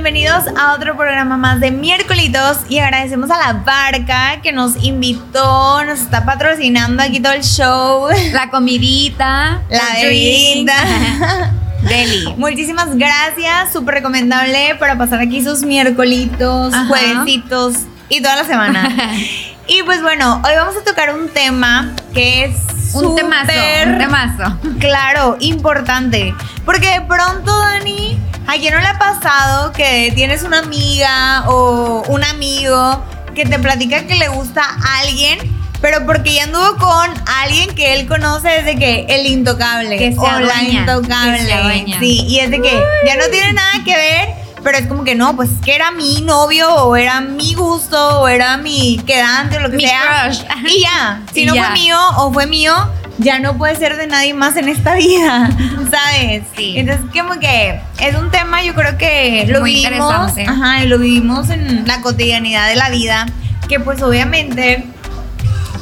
[0.00, 5.82] bienvenidos a otro programa más de miércolitos y agradecemos a la barca que nos invitó,
[5.84, 8.06] nos está patrocinando aquí todo el show.
[8.30, 10.72] La comidita, la bebida.
[11.82, 12.32] Deli.
[12.36, 17.78] Muchísimas gracias, súper recomendable para pasar aquí sus miércolitos, juevesitos
[18.08, 18.96] y toda la semana.
[19.66, 23.98] y pues bueno, hoy vamos a tocar un tema que es Un temazo, súper un
[23.98, 24.58] temazo.
[24.78, 26.34] Claro, importante.
[26.64, 32.02] Porque de pronto, Dani, ¿a quién no le ha pasado que tienes una amiga o
[32.08, 33.02] un amigo
[33.34, 35.38] que te platica que le gusta a alguien,
[35.80, 40.18] pero porque ya anduvo con alguien que él conoce desde que el intocable Que se
[40.18, 41.38] o la intocable?
[41.38, 41.98] que se.
[42.00, 44.28] Sí, y es de que ya no tiene nada que ver.
[44.62, 48.20] Pero es como que no, pues es que era mi novio, o era mi gusto,
[48.20, 50.00] o era mi quedante, o lo que Mi sea.
[50.24, 50.40] crush.
[50.66, 51.66] Y ya, si Y no ya.
[51.66, 52.74] fue mío o fue mío,
[53.18, 55.48] ya no puede ser de nadie más en esta vida,
[55.90, 56.42] ¿sabes?
[56.56, 56.74] Sí.
[56.76, 60.98] Entonces, como que es un tema, yo creo que lo Muy vivimos, ajá, y lo
[60.98, 63.26] vivimos en la cotidianidad de la vida,
[63.68, 64.84] que pues obviamente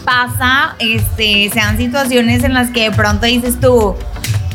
[0.04, 3.96] pasa, este, sean situaciones en las que de pronto dices tú,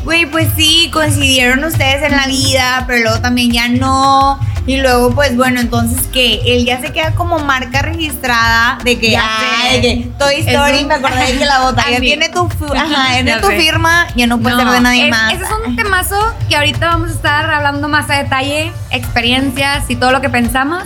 [0.04, 4.38] güey, pues sí, coincidieron ustedes en la vida, pero luego también ya no.
[4.64, 9.10] Y luego, pues bueno, entonces que él ya se queda como marca registrada de que,
[9.10, 9.76] Ya ah, sé.
[9.76, 13.40] de que Toy Story, un- me acordé de que la botella tiene tu, ajá, Ya
[13.40, 15.32] tu firma, ya no puede ser de nadie es- más.
[15.32, 19.96] Ese es un temazo que ahorita vamos a estar hablando más a detalle, experiencias y
[19.96, 20.84] todo lo que pensamos.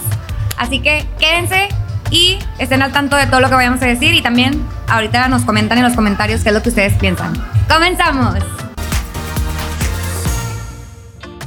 [0.56, 1.69] Así que quédense
[2.11, 5.42] y estén al tanto de todo lo que vayamos a decir y también ahorita nos
[5.42, 7.34] comentan en los comentarios qué es lo que ustedes piensan.
[7.69, 8.37] ¡Comenzamos!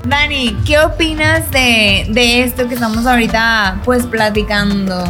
[0.05, 5.03] Dani, ¿qué opinas de, de esto que estamos ahorita pues platicando?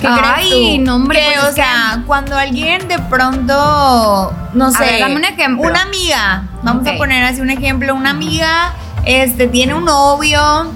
[0.00, 0.84] ¿Qué Ay, crees tú?
[0.84, 5.16] no, hombre, Que, pues, o que- sea, cuando alguien de pronto, no sé, ver, dame
[5.16, 5.68] un ejemplo.
[5.68, 8.72] una amiga, vamos a poner así un ejemplo, una amiga,
[9.04, 10.72] este, tiene un novio,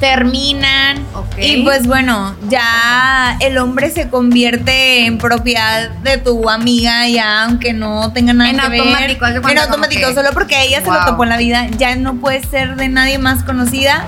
[0.00, 1.04] terminan
[1.38, 7.72] y pues bueno, ya el hombre se convierte en propiedad de tu amiga ya aunque
[7.72, 8.80] no tenga nada En que ver.
[8.80, 12.16] automático, En automático, que- solo porque ella se lo topó en la vida, ya no
[12.16, 14.06] puede ser de nadie más conocida.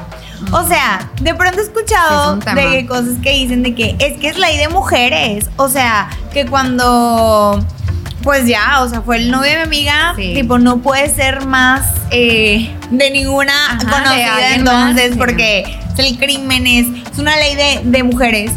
[0.52, 4.28] O sea, de pronto he escuchado Es de cosas que dicen de que es que
[4.28, 5.46] es ley de mujeres.
[5.56, 7.58] O sea, que cuando
[8.28, 10.34] pues ya, o sea, fue el novio de mi amiga, Sí.
[10.34, 11.80] tipo, no puede ser más
[12.10, 15.18] eh, de ninguna Ajá, conocida entonces, sí.
[15.18, 18.50] porque es el crimen, es, es una ley de, de mujeres.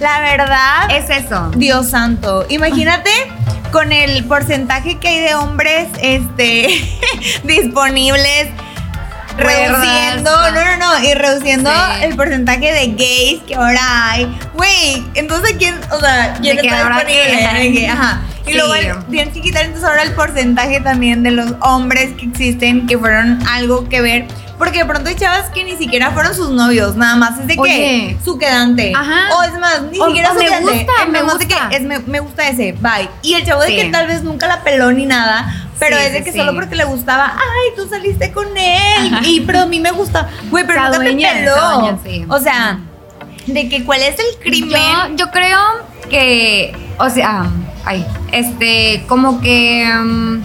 [0.00, 1.52] La verdad, Es eso.
[1.54, 2.44] Dios santo.
[2.48, 3.10] Imagínate
[3.70, 6.66] con el porcentaje que hay de hombres este
[7.44, 8.48] disponibles
[9.36, 12.02] reduciendo, no, no, no, y reduciendo Sí.
[12.04, 14.38] el porcentaje de gays que ahora hay.
[14.54, 18.22] Güey, entonces quién, o sea, quién De está ahora que- De que, ajá.
[18.46, 18.58] Y Sí.
[18.58, 18.74] luego
[19.10, 23.38] tienes que quitar entonces ahora el porcentaje también de los hombres que existen que fueron
[23.48, 24.26] algo que ver.
[24.58, 27.56] Porque de pronto hay chavas que ni siquiera fueron sus novios, nada más es de
[27.56, 28.92] que su quedante.
[28.94, 29.34] Ajá.
[29.36, 30.72] O es más, ni O- siquiera o su me quedante.
[30.72, 31.68] gusta, es me de gusta.
[31.70, 33.08] que es, me, me gusta ese, bye.
[33.22, 33.76] Y el chavo de Sí.
[33.76, 35.52] que tal vez nunca la peló ni nada,
[35.84, 36.38] pero Sí, es de que sí.
[36.38, 39.18] solo porque le gustaba, ay, tú saliste con él.
[39.24, 40.28] Y pero a mí me gusta.
[40.50, 41.54] Güey, pero nunca te adueñan, se peló.
[41.56, 42.24] adueñan, sí.
[42.28, 42.78] O sea,
[43.46, 44.70] de que cuál es el crimen.
[44.70, 45.58] Yo, yo creo
[46.08, 47.46] que, o sea,
[47.84, 50.42] ay, este, como que mm,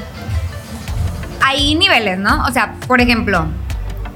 [1.41, 2.43] hay niveles, ¿no?
[2.45, 3.45] O sea, por ejemplo,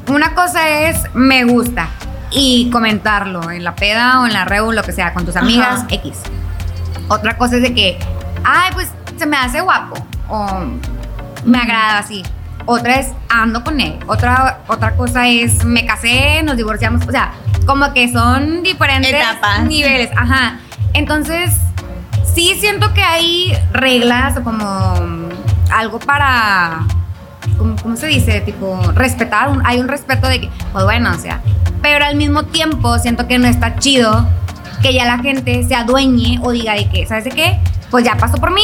[0.07, 1.87] una cosa es me gusta
[2.31, 5.81] y comentarlo en la peda o en la reu, lo que sea, con tus amigas,
[5.81, 5.87] Ajá.
[5.89, 6.19] X.
[7.09, 7.99] Otra cosa es de que,
[8.43, 9.95] ay, pues se me hace guapo
[10.29, 10.63] o
[11.45, 12.23] me agrada así.
[12.65, 13.97] Otra es ando con él.
[14.07, 17.07] Otra, otra cosa es me casé, nos divorciamos.
[17.07, 17.31] O sea,
[17.65, 19.63] como que son diferentes Etapas.
[19.63, 20.09] niveles.
[20.15, 20.59] Ajá.
[20.93, 21.51] Entonces,
[22.33, 24.93] sí siento que hay reglas o como
[25.71, 26.81] algo para.
[27.57, 28.41] ¿Cómo, cómo se dice?
[28.41, 29.49] Tipo, respetar.
[29.49, 31.41] un- hay un respeto de que, pues bueno, o sea.
[31.81, 34.27] Pero al mismo tiempo siento que no está chido
[34.83, 37.59] que ya la gente se adueñe o diga de que, ¿sabes de qué?
[37.89, 38.63] Pues ya pasó por mí,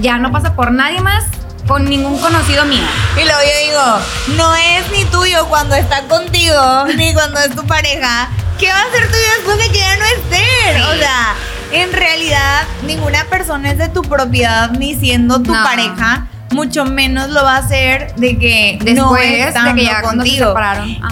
[0.00, 1.24] ya no pasa por nadie más,
[1.66, 2.82] con ningún conocido mío.
[3.20, 7.64] Y luego yo digo, no es ni tuyo cuando está contigo, ni cuando es tu
[7.66, 8.28] pareja.
[8.58, 10.76] ¿Qué va a ser tuyo después de que ya no estén?
[10.76, 10.82] Sí.
[10.82, 11.34] O sea,
[11.72, 15.62] en realidad, ninguna persona es de tu propiedad ni siendo tu No.
[15.62, 16.26] pareja.
[16.52, 20.02] Mucho menos lo va a hacer de que no Después de estando que ya se
[20.02, 20.54] contigo.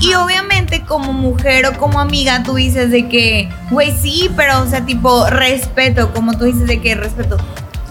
[0.00, 4.66] Y obviamente como mujer o como amiga tú dices de que, güey, sí, pero o
[4.70, 7.36] sea, tipo respeto, como tú dices de que respeto.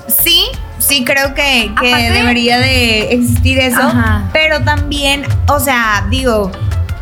[0.08, 0.46] Sí,
[0.88, 4.30] sí creo que, que Aparte- debería de existir eso, Ajá.
[4.34, 6.52] pero también, o sea, digo,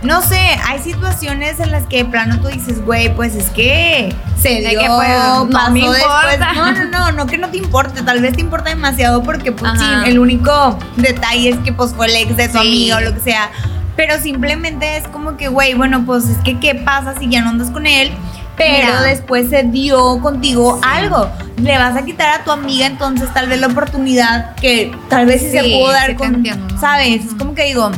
[0.03, 4.15] no sé, hay situaciones en las que de plano tú dices, güey, pues es que
[4.41, 6.39] se dio, que, pues, no pasó me después.
[6.55, 9.71] No, no, no, no que no te importe, tal vez te importa demasiado porque pues
[9.77, 12.67] sí, el único detalle es que pues fue el ex de tu Sí.
[12.67, 13.49] amigo o lo que sea.
[13.95, 17.49] pero simplemente es como que, güey, bueno, pues es que, ¿qué pasa si ya no
[17.49, 18.11] andas con él?
[18.63, 19.01] Pero Mira.
[19.01, 21.29] después se dio contigo algo.
[21.57, 25.41] Le vas a quitar a tu amiga entonces tal vez la oportunidad que tal vez
[25.41, 26.77] sí, se Sí, pudo dar sí con, entiendo.
[26.79, 27.25] ¿sabes?
[27.25, 27.91] Es como que digo,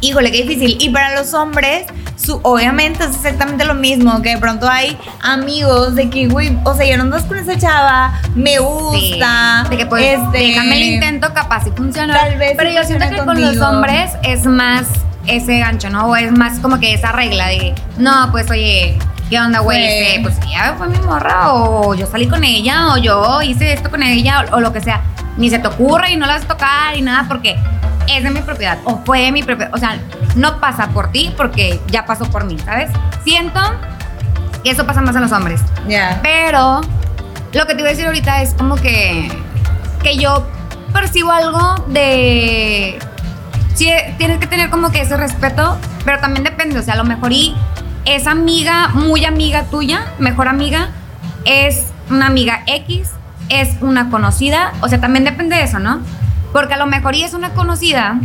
[0.00, 0.76] híjole, qué difícil.
[0.80, 1.86] Y para los hombres,
[2.16, 6.74] su, obviamente es exactamente lo mismo, que de pronto hay amigos de que, güey, o
[6.74, 9.62] sea, ya no andas con esa chava, me gusta.
[9.64, 12.14] Sí, de que pues este, déjame el intento, capaz si funciona.
[12.18, 13.66] Tal vez Pero sí yo siento que con los contigo.
[13.68, 14.84] hombres es más
[15.26, 16.06] ese gancho, ¿no?
[16.08, 18.98] O es más como que esa regla de, no, pues oye,
[19.32, 20.20] ¿qué onda, güey?
[20.20, 24.02] Pues ya fue mi morra, o yo salí con ella, o yo hice esto con
[24.02, 25.00] ella, o, o lo que sea.
[25.38, 27.56] Ni se te ocurre y no la vas a tocar y nada, porque
[28.08, 29.74] es de mi propiedad, o fue de mi propiedad.
[29.74, 29.98] O sea,
[30.36, 32.90] no pasa por ti porque ya pasó por mí, ¿sabes?
[33.24, 33.58] Siento
[34.62, 35.62] que eso pasa más en los hombres.
[35.88, 36.20] Ya.
[36.22, 36.82] Pero
[37.54, 39.32] lo que te iba a decir ahorita es como que,
[40.02, 40.46] que yo
[40.92, 42.98] percibo algo de...
[43.74, 47.04] Sí, tienes que tener como que ese respeto, pero también depende, o sea, a lo
[47.04, 47.56] mejor y
[48.04, 50.88] esa amiga, muy amiga tuya, mejor amiga,
[51.44, 53.10] es una amiga X,
[53.48, 56.00] es una conocida, o sea, también depende de eso, ¿no?
[56.52, 58.16] Porque a lo mejor y es una conocida,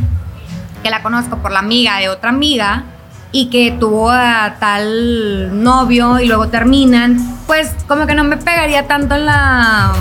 [0.84, 2.84] que la conozco por la amiga de otra amiga,
[3.32, 8.88] y que tuvo a tal novio y luego terminan, pues como que no me pegaría
[8.88, 9.94] tanto en la...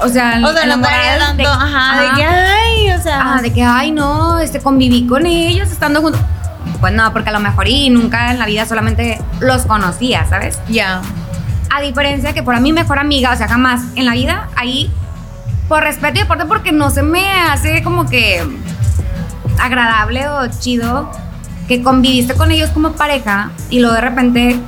[0.00, 0.88] O sea, O sea, no dando,
[1.36, 2.16] de- ajá, de ajá.
[2.16, 3.34] que, ay, o sea.
[3.36, 6.20] Ah, de que, ay, no, este, conviví con ellos estando juntos.
[6.80, 10.58] Pues no, porque a lo mejor y nunca en la vida solamente los conocía, ¿sabes?
[10.68, 11.00] Ya.
[11.74, 14.90] A diferencia que por a mi mejor amiga, o sea, jamás en la vida, ahí,
[15.68, 18.42] por respeto y aparte porque no se me hace como que
[19.58, 21.10] agradable o chido
[21.68, 24.60] que conviviste con ellos como pareja y luego de repente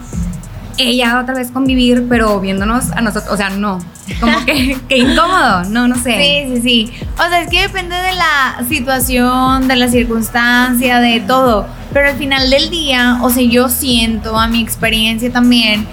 [0.78, 3.78] ella otra vez convivir, pero viéndonos a nosotros, o sea, no,
[4.20, 6.16] como que, que incómodo, no, no sé.
[6.16, 7.06] Sí, sí, sí.
[7.14, 11.66] O sea, es que depende de la situación, de la circunstancia, de todo.
[11.94, 15.86] Pero al final del día, o sea, yo siento a mi experiencia también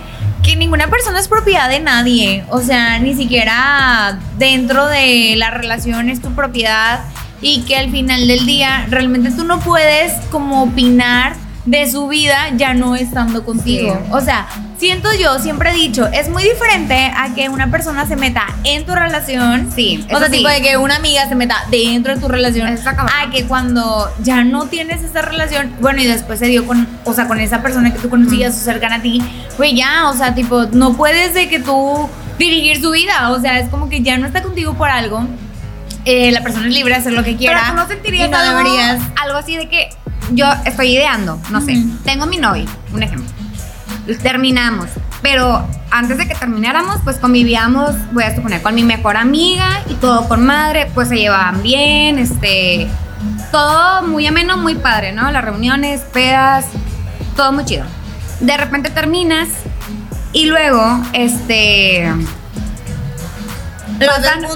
[0.44, 2.44] que ninguna persona es propiedad de nadie.
[2.50, 7.01] O sea, ni siquiera dentro de la relación es tu propiedad.
[7.39, 11.36] Y que al final del día realmente tú no puedes como opinar
[11.66, 13.94] de su vida ya no estando contigo.
[13.94, 14.12] Sí.
[14.12, 14.48] O sea,
[14.78, 18.86] siento yo, siempre he dicho, es muy diferente a que una persona se meta en
[18.86, 19.72] tu relación.
[19.75, 20.56] Sí, O sea, eso tipo sí.
[20.56, 22.68] de que una amiga se meta dentro de tu relación.
[22.68, 27.13] A que cuando ya no tienes esa relación, bueno, y después se dio con, o
[27.13, 29.22] sea, con esa persona que tú conocías o cercana a ti,
[29.57, 32.10] güey, ya, o sea, tipo, no puedes de que tú
[32.40, 33.30] dirigir su vida.
[33.31, 35.28] O sea, es como que ya no está contigo por algo.
[36.06, 37.62] Eh, la persona es libre de hacer lo que quiera.
[37.64, 39.00] Pero no sentirías y no algo, deberías.
[39.22, 39.90] algo así de que
[40.31, 43.30] yo estoy ideando, no sé, tengo mi novio, un ejemplo.
[44.22, 44.88] Terminamos,
[45.22, 49.94] pero antes de que termináramos, pues convivíamos, voy a suponer, con mi mejor amiga y
[49.95, 52.88] todo con madre, pues se llevaban bien, este,
[53.51, 55.31] todo muy ameno, muy padre, ¿no?
[55.31, 56.66] Las reuniones, pedas,
[57.36, 57.86] todo muy chido.
[58.39, 59.50] De repente terminas
[60.33, 62.12] y luego, este,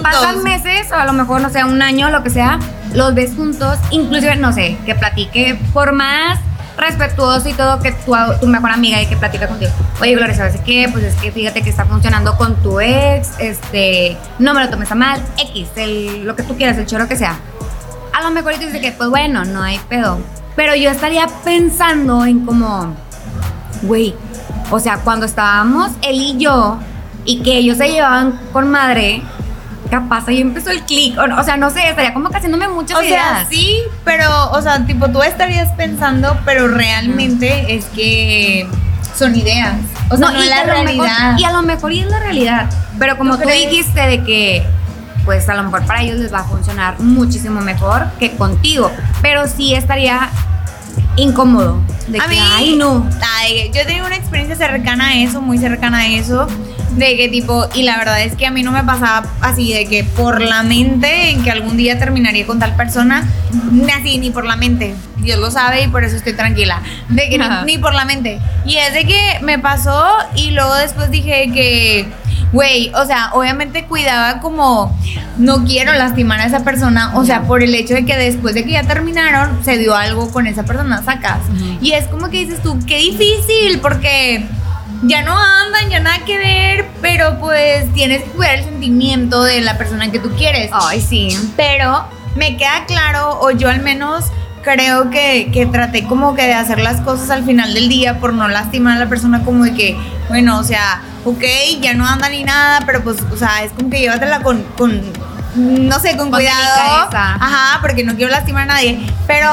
[0.02, 2.58] pasan, meses, o a lo mejor, no sé, un año, lo que sea,
[2.94, 6.38] los ves juntos, inclusive, no sé, que platique por más
[6.76, 9.72] respetuoso y todo que tu, tu mejor amiga y que platica contigo.
[10.00, 10.88] Oye, Gloria, ¿sabes qué?
[10.92, 14.90] Pues es que fíjate que está funcionando con tu ex, este, no me lo tomes
[14.90, 17.36] a mal, X, el, lo que tú quieras, el choro que sea.
[18.12, 20.18] A lo mejor y tú dices que, pues bueno, no hay pedo.
[20.54, 22.94] Pero yo estaría pensando en como,
[23.82, 24.14] güey,
[24.70, 26.78] o sea, cuando estábamos él y yo
[27.24, 29.22] y que ellos se llevaban con madre,
[29.90, 31.16] capaz ahí empezó el clic.
[31.18, 33.48] O, sea, no sé, estaría como que haciéndome muchas O sea, ideas.
[33.48, 38.68] sí, pero, o sea, tipo, tú estarías pensando, pero realmente es que
[39.16, 39.76] son ideas.
[40.10, 41.38] O sea, no, y la lo mejor- realidad.
[41.38, 42.70] y a lo mejor y es la realidad.
[42.98, 44.64] Pero como ¿Tú dijiste de que,
[45.24, 48.90] pues a lo mejor para ellos les va a funcionar muchísimo mejor que contigo.
[49.22, 50.28] Pero sí estaría
[51.16, 51.80] incómodo.
[52.08, 53.08] De a que, mí, ay, no.
[53.36, 56.46] ay, yo tengo una experiencia cercana a eso, muy cercana a eso,
[56.96, 59.86] de que tipo, y la verdad es que a mí no me pasaba así, de
[59.86, 63.28] que por la mente en que algún día terminaría con tal persona,
[63.72, 64.94] ni así, ni por la mente.
[65.16, 66.80] Dios lo sabe y por eso estoy tranquila.
[67.08, 68.38] De que ni, ni por la mente.
[68.64, 72.08] Y es de que me pasó y luego después dije que,
[72.52, 74.96] güey, o sea, obviamente cuidaba como,
[75.38, 78.64] no quiero lastimar a esa persona, o sea, por el hecho de que después de
[78.64, 81.40] que ya terminaron, se dio algo con esa persona, sacas.
[81.80, 84.46] Y es como que dices tú, qué difícil, porque
[85.02, 89.60] ya no andan, ya nada que ver, pero pues tienes que cuidar el sentimiento de
[89.60, 90.70] la persona que tú quieres.
[90.72, 91.36] Ay, sí.
[91.56, 94.26] Pero me queda claro, o yo al menos
[94.66, 98.32] creo que, que traté como que de hacer las cosas al final del día por
[98.32, 99.96] no lastimar a la persona como de que,
[100.28, 101.44] bueno, o sea, ok,
[101.80, 105.00] ya no anda ni nada, pero pues, o sea, es como que llévatela con, con
[105.54, 107.08] no sé, con, Con cuidado.
[107.12, 108.98] Ajá, porque no quiero lastimar a nadie.
[109.26, 109.50] Pero,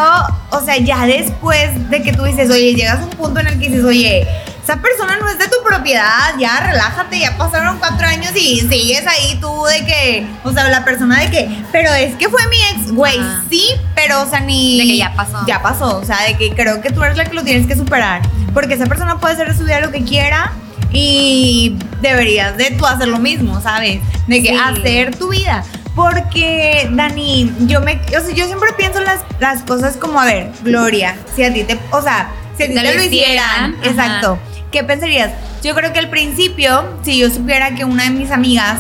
[0.50, 3.60] o sea, ya después de que tú dices, oye, llegas a un punto en el
[3.60, 4.28] que dices, oye,
[4.64, 9.06] esa persona no es de tu propiedad, ya relájate, ya pasaron cuatro años y sigues
[9.06, 12.58] ahí tú de que, o sea, la persona de que, pero es que fue mi
[12.72, 14.80] ex, güey, sí, pero, o sea, ni...
[14.80, 15.46] De que ya pasó.
[15.46, 17.76] Ya pasó, o sea, de que creo que tú eres la que lo tienes que
[17.76, 18.22] superar,
[18.54, 20.54] porque esa persona puede hacer de su vida lo que quiera
[20.94, 24.00] y deberías de tú hacer lo mismo, ¿sabes?
[24.28, 24.58] De que Sí.
[24.64, 25.64] hacer tu vida.
[25.96, 30.52] Porque, Dani, yo me, o sea, yo siempre pienso las, las cosas como, a ver,
[30.64, 34.38] Gloria, si a ti te, o sea, si a ti Te te, lo hicieran, ajá.
[34.74, 35.32] ¿Qué pensarías?
[35.62, 38.80] Yo creo que al principio, si yo supiera que una de mis amigas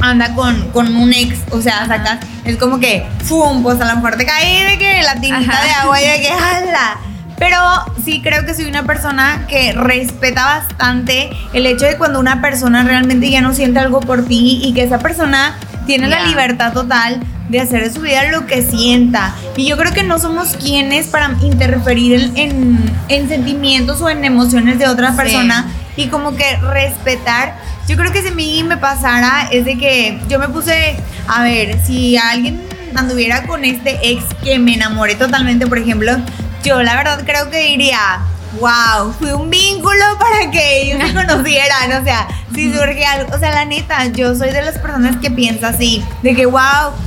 [0.00, 3.62] anda con, con un ex, o sea, sacas, es como que, ¡fum!
[3.62, 5.64] Pues a lo mejor te cae de que la tinta Ajá.
[5.64, 6.96] de agua y de que, ¡hala!
[7.38, 7.58] Pero
[8.04, 12.84] sí creo que soy una persona que respeta bastante el hecho de cuando una persona
[12.84, 15.56] realmente ya no siente algo por ti y que esa persona
[15.90, 17.18] tiene la libertad total
[17.48, 19.34] de hacer de su vida lo que sienta.
[19.56, 24.24] Y yo creo que no somos quienes para interferir en, en- en sentimientos o en
[24.24, 25.16] emociones de otra Sí.
[25.16, 25.66] persona
[25.96, 27.56] y como que respetar.
[27.88, 30.94] Yo creo que si a mí me pasara es de que yo me puse,
[31.26, 32.60] a ver, si alguien
[32.94, 36.12] anduviera con este ex que me enamoré totalmente, por ejemplo,
[36.62, 37.98] yo la verdad creo que diría,
[38.58, 43.38] wow, fue un vínculo para que ellos se conocieran, o sea, si surge algo, o
[43.38, 46.60] sea, la neta, yo soy de las personas que piensa así, de que wow,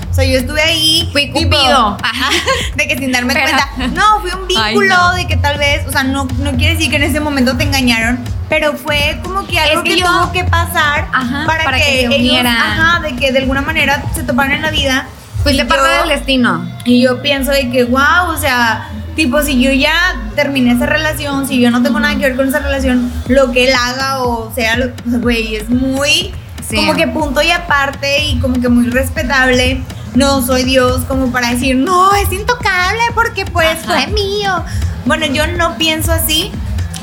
[0.10, 1.98] o sea, yo estuve ahí, Fui Cupido.
[2.02, 2.30] ajá,
[2.76, 5.14] de que sin darme Pero- cuenta, no, fue un Ay, vínculo no.
[5.16, 7.64] de que tal vez, o sea, no, no quiere decir que en ese momento te
[7.66, 11.64] engañaron, pero fue como que algo Es que que, yo- tuvo que pasar Ajá, para,
[11.66, 14.72] para que, que se ellos, ajá, de que de alguna manera se toparan en la
[14.72, 15.08] vida.
[15.46, 16.66] Y parte yo- del destino.
[16.86, 19.94] y yo pienso de que, wow, o sea, tipo, si yo ya
[20.36, 23.68] terminé esa relación, si yo no tengo nada que ver con esa relación, lo que
[23.70, 26.34] él haga o sea, lo- güey, es muy,
[26.68, 26.76] Sí.
[26.78, 29.82] como que punto y aparte y como que muy respetable.
[30.16, 34.04] No soy Dios como para decir, no, es intocable porque pues Ajá.
[34.04, 34.64] fue mío.
[35.06, 36.52] Bueno, yo no pienso así.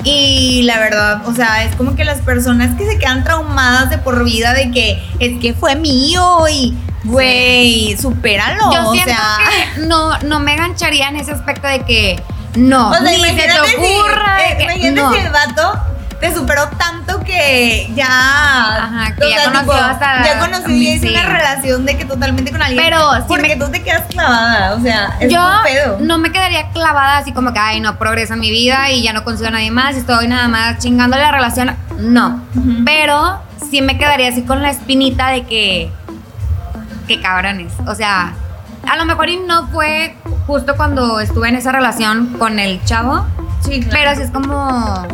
[0.03, 3.99] Y la verdad, o sea, es como que las personas que se quedan traumadas de
[3.99, 8.73] por vida de que es que fue mío y, güey, supéralo.
[8.73, 9.39] Yo o siento sea,
[9.75, 12.23] que no, no me engancharía en ese aspecto de que
[12.57, 14.39] no, O sea, ni se te si- ocurra.
[14.51, 15.13] eh, que- imagínate no.
[15.13, 15.81] si el vato
[16.21, 18.07] te superó tanto que ya.
[18.07, 21.09] Ajá, que ya conoció hasta- Ya conoció y es sí.
[21.09, 22.85] una relación de que totalmente con alguien.
[22.85, 25.99] Pero sí Porque me- tú te quedas clavada, o sea, es Yo un pedo.
[26.01, 29.25] no me quedaría clavada así como que, ay, no, progresa mi vida y ya no
[29.25, 31.75] consigo a nadie más y estoy nada más chingando la relación.
[31.99, 32.43] No.
[32.85, 33.41] Pero
[33.71, 35.91] sí me quedaría así con la espinita de que.
[37.11, 37.73] Que cabrones.
[37.89, 38.35] O sea,
[38.89, 40.15] a lo mejor y no fue
[40.47, 43.27] justo cuando estuve en esa relación con el chavo.
[43.63, 43.99] Sí, claro.
[43.99, 45.09] Pero sí es como.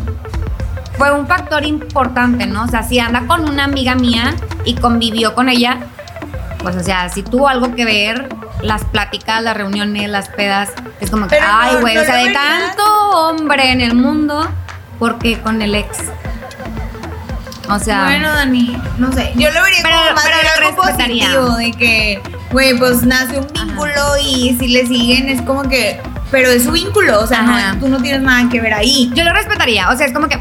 [0.99, 2.65] Fue un factor importante, ¿no?
[2.65, 4.35] O sea, si anda con una amiga mía
[4.67, 5.79] y convivió con ella,
[6.59, 8.29] pues, o sea, si tuvo algo que ver,
[8.61, 12.17] las pláticas, las reuniones, las pedas, es como que, Pero ay, güey, no o sea,
[12.17, 14.47] de tanto hombre en el mundo,
[14.99, 15.97] ¿por qué con el ex?
[17.69, 19.33] O sea, bueno, Dani, no sé.
[19.37, 23.47] Yo lo vería Pero- como más pero algo positivo, de que, güey, pues nace un
[23.53, 26.01] vínculo y si le siguen es como que.
[26.31, 29.11] Pero es su vínculo, o sea, no, tú no tienes nada que ver ahí.
[29.15, 30.41] yo lo respetaría, o sea, es como que,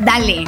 [0.00, 0.44] dale.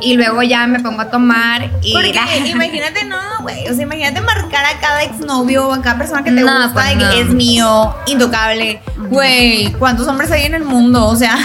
[0.00, 1.92] Y luego ya me pongo a tomar y...
[1.92, 2.12] Porque
[2.46, 3.68] imagínate, no, güey.
[3.68, 6.72] O sea, imagínate marcar a cada exnovio o a cada persona que te No, gusta
[6.72, 7.10] pues de no.
[7.10, 8.80] que es mío, intocable.
[9.08, 11.06] Güey, ¿cuántos hombres hay en el mundo?
[11.06, 11.38] O sea,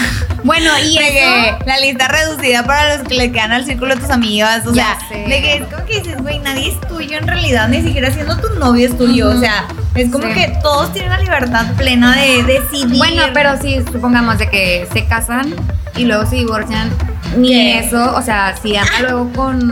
[0.44, 1.58] Bueno, y de que eso...
[1.66, 4.66] la lista reducida para los que le quedan al círculo de tus amigas.
[4.66, 5.14] O Ya sea, sé.
[5.28, 8.36] de que es como que dices, güey, nadie es tuyo en realidad, ni siquiera siendo
[8.38, 9.30] tu novio es tuyo.
[9.30, 10.34] O sea, es como Sí.
[10.34, 12.98] que todos tienen la libertad plena de decidir.
[12.98, 15.54] Bueno, pero si supongamos de que se casan
[15.96, 16.90] y luego se divorcian,
[17.36, 17.78] ni ¿Qué?
[17.80, 19.70] eso, o sea, si anda luego con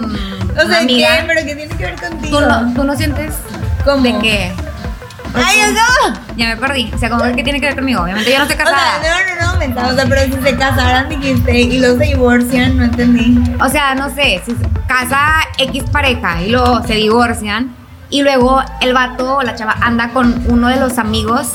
[0.57, 1.25] O sea, amiga, ¿qué?
[1.27, 2.39] ¿Pero qué tiene que ver contigo?
[2.39, 3.35] ¿tú no, tú no sientes
[3.85, 4.03] ¿Cómo?
[4.03, 4.53] de que...
[5.35, 6.21] ¡Ay, eso!
[6.37, 6.91] Ya me perdí.
[6.95, 8.03] O sea, como que tiene que ver conmigo.
[8.03, 8.99] Obviamente yo no estoy O sea, casada.
[9.03, 12.77] no, no, no, mental, o sea, pero si se casaran dijiste, y luego se divorcian,
[12.79, 13.39] no entendí.
[13.61, 15.21] O sea, no sé, si se casa
[15.59, 17.75] X pareja y luego se divorcian
[18.09, 21.49] y luego el vato o la chava anda con uno de los amigos.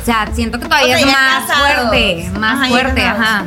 [0.00, 1.88] O sea, siento que todavía O sea, es más casados.
[1.88, 3.44] fuerte, más Ajá, fuerte, ajá.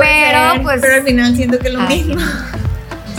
[0.00, 2.16] Pero, ser, pues- Pero al final siento que es lo mismo.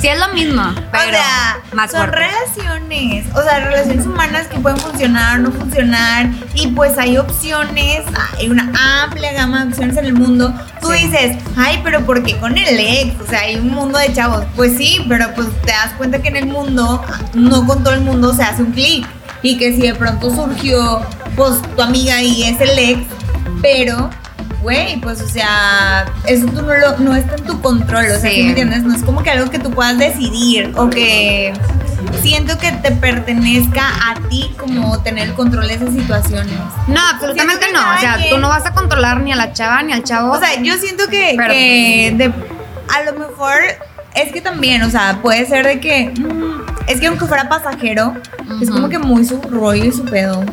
[0.01, 2.19] Sí es lo mismo, pero o sea, más son fuerte.
[2.25, 8.03] relaciones, o sea, relaciones humanas que pueden funcionar, no funcionar, y pues hay opciones,
[8.38, 8.71] hay una
[9.03, 10.53] amplia gama de opciones en el mundo.
[10.79, 11.03] Tú Sí.
[11.03, 13.19] dices, ay, pero ¿por qué con el ex?
[13.19, 14.45] O sea, hay un mundo de chavos.
[14.55, 18.00] Pues sí, pero pues te das cuenta que en el mundo, no con todo el
[18.01, 19.05] mundo se hace un clic,
[19.41, 21.01] y que si de pronto surgió,
[21.36, 23.01] pues tu amiga y es el ex,
[23.62, 24.09] pero
[24.61, 28.29] güey, pues, o sea, eso tú no, lo, no está en tu control, o sea,
[28.29, 28.35] Sí.
[28.37, 28.83] ¿sí me entiendes?
[28.83, 31.53] No es como que algo que tú puedas decidir o que
[32.21, 36.55] siento que te pertenezca a ti como tener el control de esas situaciones.
[36.87, 37.79] No, absolutamente no.
[37.79, 40.31] O sea, tú no vas a controlar ni a la chava ni al chavo.
[40.33, 42.33] O sea, yo siento que, Pero- que de-
[42.93, 43.53] a lo mejor
[44.15, 48.15] es que también, o sea, puede ser de que mm, es que aunque fuera pasajero,
[48.61, 50.43] es como que muy su rollo y su pedo.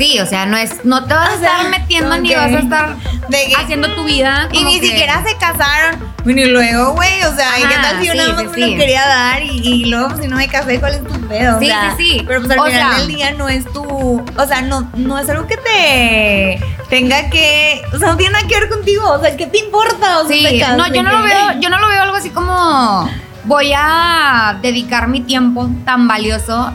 [0.00, 2.36] Sí, o sea, no es, no te vas a sea, estar metiendo ni ok.
[2.36, 2.96] vas a estar
[3.28, 4.48] De haciendo tu vida.
[4.50, 6.00] Y ni que- siquiera se casaron.
[6.24, 8.66] Bueno, y luego, güey, o sea, ¿y ¿qué Ajá, tal si sí, más sí, me
[8.68, 11.56] lo quería dar y, y luego pues, si no me casé, ¿cuál es tu pedo?
[11.56, 12.24] O Sí, sea, sí, sí.
[12.26, 13.82] Pero pues al O final sea- del día no es tu,
[14.36, 18.46] o sea, no, no es algo que te tenga que, o sea, no tiene nada
[18.48, 20.18] que ver contigo, o sea, ¿qué te importa?
[20.20, 22.16] O sea, Sí, te casas, no, yo no lo veo, yo no lo veo algo
[22.16, 23.08] así como
[23.44, 26.72] voy a dedicar mi tiempo tan valioso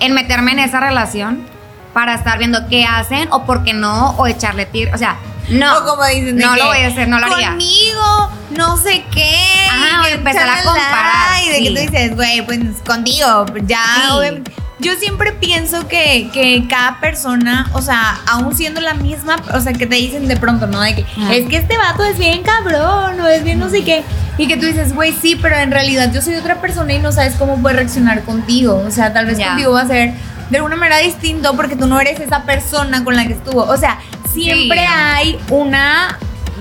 [0.00, 1.46] en meterme en esa relación
[1.92, 5.16] para estar viendo qué hacen o por qué no o echarle tiro, o sea,
[5.48, 5.78] no.
[5.78, 7.48] O como dicen, no que, lo voy a hacer, no lo haría.
[7.48, 9.34] Conmigo, no sé qué.
[9.68, 11.74] Ajá, y que empezar a comparar, Y de que sí.
[11.74, 13.82] tú dices, güey, pues contigo, ya,
[14.22, 14.42] Sí.
[14.82, 19.74] Yo siempre pienso que, que cada persona, o sea, aún siendo la misma, o sea,
[19.74, 20.80] que te dicen de pronto, ¿no?
[20.80, 21.34] De que Ajá.
[21.34, 24.02] es que este vato es bien cabrón, o es bien no sé qué.
[24.38, 27.12] Y que tú dices, güey, sí, pero en realidad yo soy otra persona y no
[27.12, 28.82] sabes cómo puede reaccionar contigo.
[28.86, 29.48] O sea, tal vez Ya.
[29.48, 30.14] contigo va a ser
[30.50, 33.62] de alguna manera distinto porque tú no eres esa persona con la que estuvo.
[33.62, 33.98] O sea,
[34.32, 34.84] siempre Sí.
[34.88, 36.18] hay una.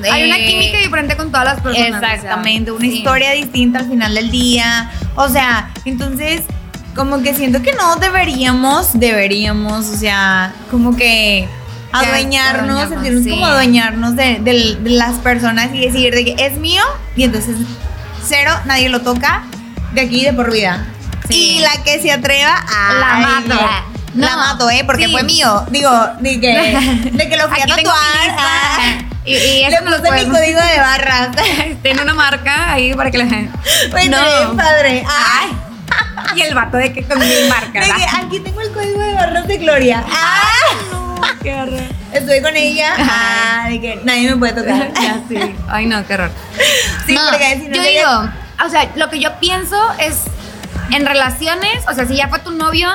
[0.09, 1.97] Hay una eh, química diferente con todas las personas.
[1.97, 2.97] o sea, Exactamente, una sí.
[2.99, 4.89] historia distinta al final del día.
[5.15, 6.43] O sea, entonces,
[6.95, 11.49] como que siento que no deberíamos, deberíamos, o sea, como que
[11.91, 13.29] adueñarnos, sentirnos sí.
[13.31, 16.83] como adueñarnos de, de- de las personas y decir de que es mío
[17.15, 17.55] y entonces
[18.25, 19.43] cero, nadie lo toca
[19.93, 20.85] de aquí de por vida.
[21.29, 21.57] Sí.
[21.57, 23.55] Y la que se atreva a La mato.
[24.15, 24.83] La No, mato, ¿eh?
[24.85, 25.11] Porque sí.
[25.11, 25.65] fue mío.
[25.69, 27.83] Digo, de que, de que lo fui a Aquí tatuar.
[27.83, 28.97] mi ah.
[29.25, 31.29] Y, y eso Le puse mi código de barras.
[31.83, 33.25] Tiene una marca ahí para que la
[33.91, 34.17] Pues No.
[34.57, 35.03] padre.
[35.07, 35.49] Ay,
[36.35, 37.85] Y el vato de que con mil marcas.
[37.87, 40.03] de que aquí tengo el código de barras de Gloria.
[40.11, 41.79] Ah, Qué horror.
[42.11, 42.93] estoy con ella.
[42.97, 44.91] Ah, de que nadie me puede tocar.
[44.99, 45.55] Ya, sí.
[45.69, 46.31] Ay, no, qué horror.
[47.05, 48.29] Sí, No, porque si no yo digo,
[48.65, 50.21] o sea, lo que yo pienso es
[50.91, 52.89] en relaciones, o sea, si ya fue tu novio,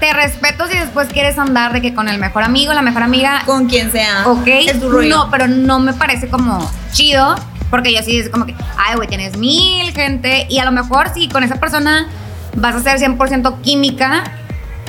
[0.00, 3.42] te respeto si después quieres andar de que con el mejor amigo, la mejor amiga,
[3.46, 4.26] con quien sea.
[4.26, 5.08] ok, Es tu rollo.
[5.08, 7.36] no, pero no me parece como chido,
[7.70, 11.10] porque yo sí es como que, ay, güey, tienes mil gente, y a lo mejor
[11.14, 12.08] sí, con esa persona
[12.56, 14.24] vas a ser 100% química,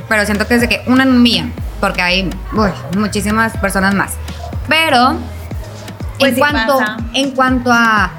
[0.10, 3.94] pero siento que es de que una en un millón, porque hay uy, muchísimas personas
[3.94, 4.14] más.
[4.68, 5.16] Pero
[6.18, 6.98] Pues en sí cuanto pasa.
[7.14, 8.12] en cuanto a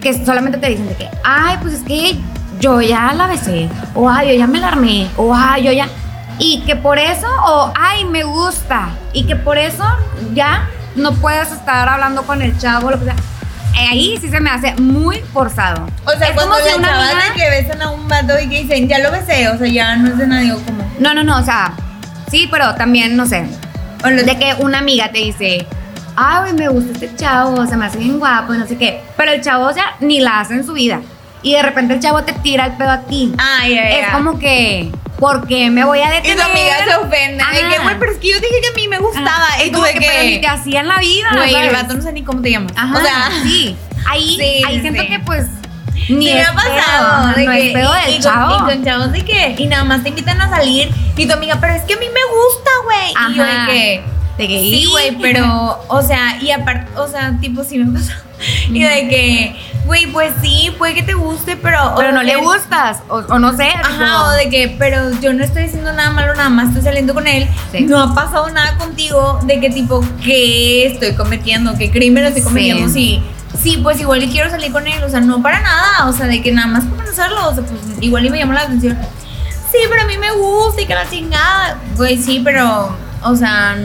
[0.00, 2.18] que solamente te dicen de que, ay, pues es que
[2.62, 5.88] yo ya la besé, o ay, yo ya me la armé, o ay, yo ya.
[6.38, 9.84] Y que por eso, o ay, me gusta, y que por eso
[10.32, 13.16] ya no puedes estar hablando con el chavo, lo que sea.
[13.90, 15.86] Ahí sí se me hace muy forzado.
[16.04, 18.48] O sea, Es cuando como si una amiga- de que besan a un vato y
[18.48, 20.84] que dicen, ya lo besé, o sea, ya no es de nadie, como.
[21.00, 21.72] No, no, no, o sea,
[22.30, 23.44] sí, pero también, no sé,
[24.04, 25.66] O los- de que una amiga te dice,
[26.16, 29.00] ay, me gusta este chavo, se me hace bien guapo y no sé qué.
[29.16, 31.00] Pero el chavo, o sea, ni la hace en su vida.
[31.42, 33.32] Y de repente el chavo te tira el pedo a ti.
[33.38, 33.88] Ah, ya, ya.
[33.90, 36.36] Es como que, ¿por qué me voy a Y detener?
[36.36, 37.44] tu amiga se ofende.
[37.52, 37.82] De que, Ajá.
[37.82, 39.46] güey, pero es que yo dije que a mí me gustaba.
[39.48, 39.64] Ajá.
[39.64, 40.46] Y tú de que, pero ni te que.
[40.46, 41.28] hacía en la vida.
[41.34, 42.72] Güey, el vato no sé ni cómo te llamas.
[42.76, 43.76] Ajá, o sea, sí.
[44.06, 45.46] Ahí, Sí, ahí siento que pues
[46.08, 47.34] ni sí me ha pasado.
[47.34, 48.54] pedo, de no que, es pedo y- del y con- chavo.
[48.56, 49.54] Y con chavos de que.
[49.58, 50.90] Y nada más te invitan a salir.
[51.16, 53.32] Y tu amiga, pero es que a mí me gusta, güey.
[53.32, 54.02] Y yo de que.
[54.38, 54.86] De que, Sí, "Y".
[54.86, 58.12] güey, pero, o sea, y aparte, o sea, tipo, sí me pasó.
[58.72, 61.94] Y de que, güey, pues sí, puede que te guste, pero.
[61.96, 63.68] Pero o no le gustas, o, o no sé.
[63.68, 67.14] Ajá, o de que, pero yo no estoy diciendo nada malo, nada más estoy saliendo
[67.14, 67.48] con él.
[67.72, 67.82] Sí.
[67.82, 71.76] No ha pasado nada contigo de que tipo, ¿qué estoy cometiendo?
[71.76, 72.88] ¿Qué crimen estoy cometiendo?
[72.92, 73.22] Sí.
[73.60, 76.26] Sí, pues igual y quiero salir con él, o sea, no para nada, o sea,
[76.26, 78.98] de que nada más por conocerlo, o sea, pues igual y me llama la atención.
[79.70, 81.78] Sí, pero a mí me gusta y que la chingada.
[81.96, 83.76] Pues sí, pero, o sea,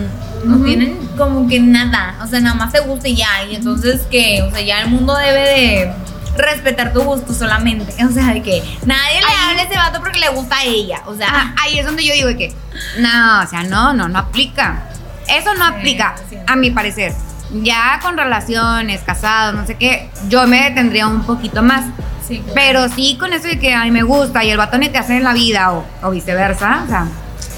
[0.45, 0.65] no Ujú.
[0.65, 4.41] tienen como que nada, o sea, nada más te gusta y ya, y entonces que,
[4.43, 5.91] o sea, ya el mundo debe de
[6.38, 10.00] respetar tu gusto solamente, o sea, de que nadie le Ahí- hable a ese vato
[10.00, 12.54] porque le gusta a ella, o sea, Ajá, ahí es donde yo digo que,
[13.00, 14.84] no, o sea, no, no, no aplica.
[15.28, 17.13] Eso no Sí, aplica, a mi parecer.
[17.52, 21.86] Ya con relaciones, casados, no sé qué, yo me detendría un poquito más.
[22.26, 22.54] sí, claro.
[22.56, 25.17] Pero sí con eso de que, ay, me gusta y el vato ni te hace
[25.17, 27.08] en la vida o, o viceversa, o sea,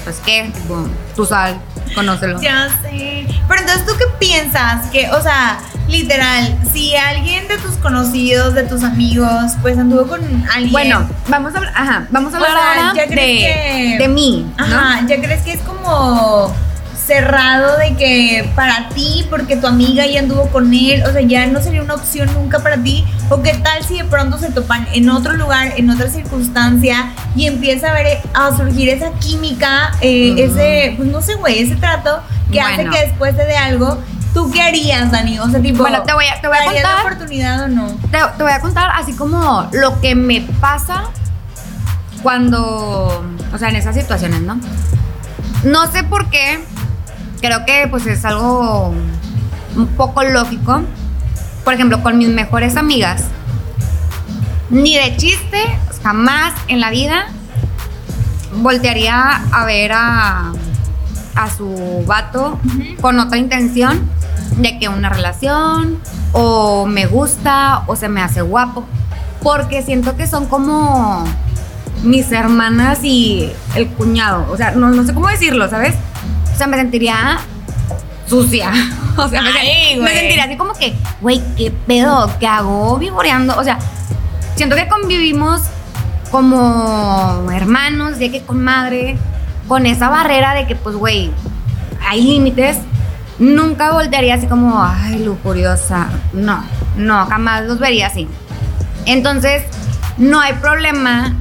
[0.04, 0.86] pues qué, tipo,
[1.16, 1.60] tú sal,
[1.94, 2.40] conócelo.
[2.40, 3.26] Ya sé.
[3.48, 4.86] Pero entonces, ¿tú qué piensas?
[4.90, 5.58] Que, o sea,
[5.88, 10.20] literal, si alguien de tus conocidos, de tus amigos, pues anduvo con
[10.52, 10.72] alguien.
[10.72, 14.08] Bueno, vamos a hablar, ajá, vamos a O hablar sea, ahora ¿ya de, que- de
[14.08, 14.64] mí, ¿no?
[14.64, 16.54] Ajá, ¿ya crees que es como
[17.10, 21.44] cerrado de que para ti, porque tu amiga ya anduvo con él, o sea, ya
[21.46, 24.86] no sería una opción nunca para ti, o qué tal si de pronto se topan
[24.92, 30.36] en otro lugar, en otra circunstancia, y empieza a ver, a surgir esa química, eh,
[30.38, 32.20] ese, pues no sé, güey, ese trato
[32.52, 33.98] que hace que después te dé algo,
[34.32, 35.40] ¿tú qué harías, Dani?
[35.40, 37.06] O sea, tipo, Bueno, te voy a- te voy a ¿darías la contar.
[37.12, 37.86] oportunidad o no?
[38.12, 41.06] Te, te voy a contar así como lo que me pasa
[42.22, 44.60] cuando, o sea, en esas situaciones, ¿no?
[45.64, 46.60] No sé por qué,
[47.40, 48.94] creo que pues es algo
[49.76, 50.82] un poco lógico.
[51.64, 53.24] Por ejemplo, con mis mejores amigas,
[54.70, 55.58] ni de chiste,
[56.02, 57.26] jamás en la vida
[58.56, 60.52] voltearía a ver a,
[61.34, 62.58] a su vato
[63.00, 64.08] con otra intención
[64.56, 66.00] de que una relación
[66.32, 68.84] o me gusta o se me hace guapo.
[69.42, 71.24] Porque siento que son como
[72.02, 74.46] mis hermanas y el cuñado.
[74.50, 75.94] O sea, no, no sé cómo decirlo, ¿sabes?
[76.60, 77.38] O sea, me sentiría
[78.28, 78.70] sucia.
[79.16, 80.14] O sea, me, Ay, me güey.
[80.14, 82.30] sentiría así como que, güey, ¿qué pedo?
[82.38, 83.56] ¿Qué hago vivoreando?
[83.58, 83.78] O sea,
[84.56, 85.62] siento que convivimos
[86.30, 89.16] como hermanos, de que con madre,
[89.68, 91.30] con esa barrera de que, pues, güey,
[92.06, 92.76] hay límites.
[93.38, 96.08] Nunca voltearía así como, ay, lujuriosa.
[96.34, 96.62] No,
[96.96, 98.28] no, jamás los vería así.
[99.06, 99.62] Entonces,
[100.18, 101.34] no hay problema.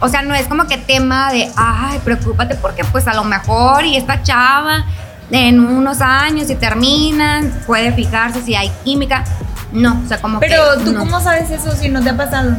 [0.00, 3.84] O sea, no es como que tema de, ay, preocúpate porque pues a lo mejor
[3.84, 4.86] y esta chava
[5.30, 9.24] en unos años si terminan, puede fijarse si hay química.
[9.72, 11.00] No, o sea, como Pero que tú no.
[11.00, 12.56] cómo sabes eso si no te ha pasado?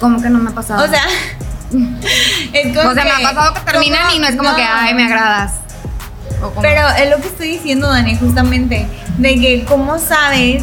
[0.00, 0.84] Como que no me ha pasado.
[0.84, 1.04] O sea,
[2.52, 4.16] es como o sea, me ha pasado que terminan ¿cómo?
[4.16, 5.52] y no es como que, ay, me agradas.
[6.60, 8.86] Pero es lo que estoy diciendo, Dani, justamente,
[9.18, 10.62] de que cómo sabes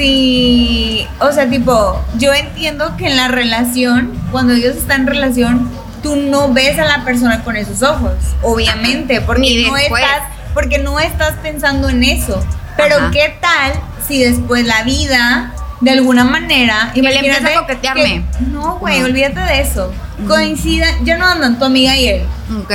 [0.00, 5.70] si, o sea, tipo, yo entiendo que en la relación, cuando ellos están en relación,
[6.02, 10.22] tú no ves a la persona con esos ojos, obviamente, porque no estás,
[10.54, 12.42] porque no estás pensando en eso.
[12.78, 13.10] Pero Ajá.
[13.10, 13.72] qué tal
[14.08, 18.24] si después la vida de alguna manera Que le empieza a coquetearme.
[18.38, 19.06] que- no, güey, Ujú.
[19.10, 19.92] olvídate de eso.
[20.26, 22.22] Coincidan, ya no andan tu amiga y él.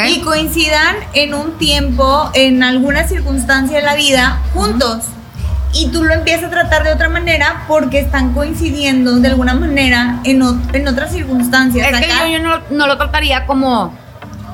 [0.07, 5.05] Y coincidan en un tiempo, en alguna circunstancia de la vida, juntos.
[5.75, 10.19] Y tú lo empiezas a tratar de otra manera porque están coincidiendo de alguna manera
[10.23, 11.87] en, o- en otras circunstancias.
[11.91, 13.93] Es que yo, yo no, no lo trataría como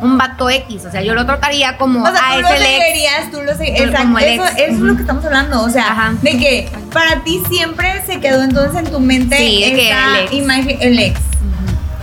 [0.01, 2.57] un vato X, o sea, yo lo trataría como O sea, a tú lo ese
[2.65, 3.89] seguirías, tú lo seguirías.
[3.91, 4.17] Exacto.
[4.17, 5.61] Eso, es lo que estamos hablando.
[5.61, 6.13] O sea, Ajá.
[6.23, 10.33] de que para ti siempre se quedó entonces en tu mente Sí, el ex.
[10.33, 11.19] imagen, el ex.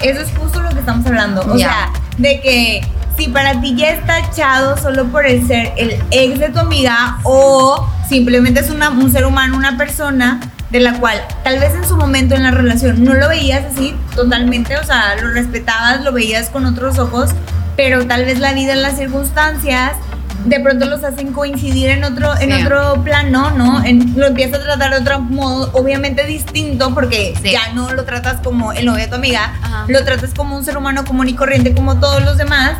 [0.01, 1.41] Eso es justo lo que estamos hablando.
[1.53, 2.83] O sea, de que
[3.17, 7.19] si para ti ya está echado solo por el ser el ex de tu amiga
[7.25, 10.41] o simplemente es una- un ser humano, una persona
[10.71, 13.95] de la cual tal vez en su momento en la relación no lo veías así
[14.15, 17.31] totalmente, o sea, lo respetabas, lo veías con otros ojos,
[17.77, 19.93] pero tal vez la vida, las circunstancias,
[20.45, 22.63] de pronto los hacen coincidir en otro, en Sí.
[22.65, 23.85] otro plano, ¿no?
[23.85, 27.51] En- lo empiezas a tratar de otro modo, obviamente distinto, porque Sí.
[27.53, 29.85] ya no lo tratas como el novio de tu amiga, Ajá.
[29.89, 32.73] lo tratas como un ser humano común y corriente como todos los demás.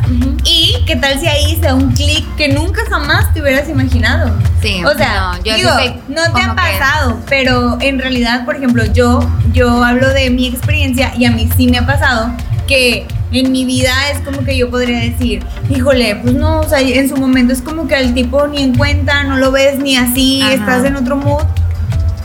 [0.45, 4.31] Y qué tal si ahí se da un clic que nunca jamás te hubieras imaginado.
[4.61, 5.69] Sí, O sea, no, yo digo,
[6.07, 9.19] no te ha que- pasado, pero en realidad, por ejemplo, yo,
[9.53, 12.31] yo hablo de mi experiencia y a mí sí me ha pasado
[12.67, 16.81] que en mi vida es como que yo podría decir, híjole, pues no, o sea,
[16.81, 19.95] en su momento es como que al tipo ni en cuenta, no lo ves ni
[19.95, 20.53] así, Ajá.
[20.53, 21.43] estás en otro mood,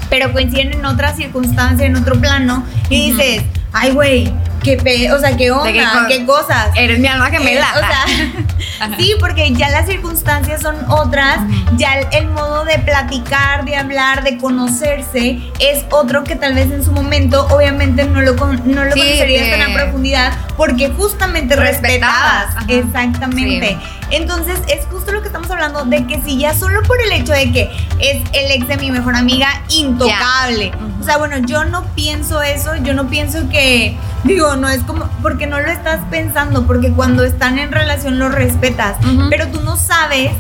[0.09, 4.33] pero coinciden en otra circunstancia, en otro plano, y dices, ay, güey,
[4.65, 6.71] qué pe, o sea, qué onda, qué co- qué cosas.
[6.75, 7.67] Eres mi alma gemela.
[7.77, 11.39] Eh, o sea, sí, porque ya las circunstancias son otras,
[11.77, 16.71] ya el, el modo de platicar, de hablar, de conocerse es otro que tal vez
[16.73, 20.89] en su momento obviamente no lo, con- no lo Sí, conocerías tan a profundidad porque
[20.89, 22.47] justamente Respetabas.
[22.69, 23.77] Exactamente.
[24.11, 27.33] Entonces es justo lo que estamos hablando de que si ya solo por el hecho
[27.33, 30.73] de que es el ex de mi mejor amiga, intocable.
[31.01, 35.09] O sea, bueno, yo no pienso eso, yo no pienso que, digo, no es como,
[35.23, 38.97] porque no lo estás pensando, porque cuando están en relación lo respetas,
[39.31, 40.31] pero tú no sabes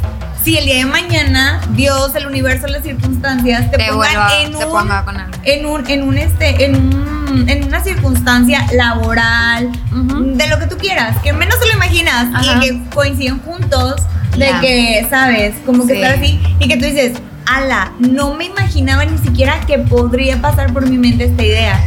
[0.42, 4.64] si el día de mañana Dios, el universo, las circunstancias te, Te pongan en te
[4.64, 5.36] un, ponga con algo.
[5.42, 7.13] en un, en un este, en un,
[7.48, 9.70] en una circunstancia laboral,
[10.36, 12.56] de lo que tú quieras, que menos te lo imaginas Ajá.
[12.56, 13.96] y que coinciden juntos,
[14.36, 16.00] de que, sabes, como que Sí.
[16.02, 17.12] estar así y que tú dices,
[17.46, 21.80] ala, no me imaginaba ni siquiera que podría pasar por mi mente esta idea.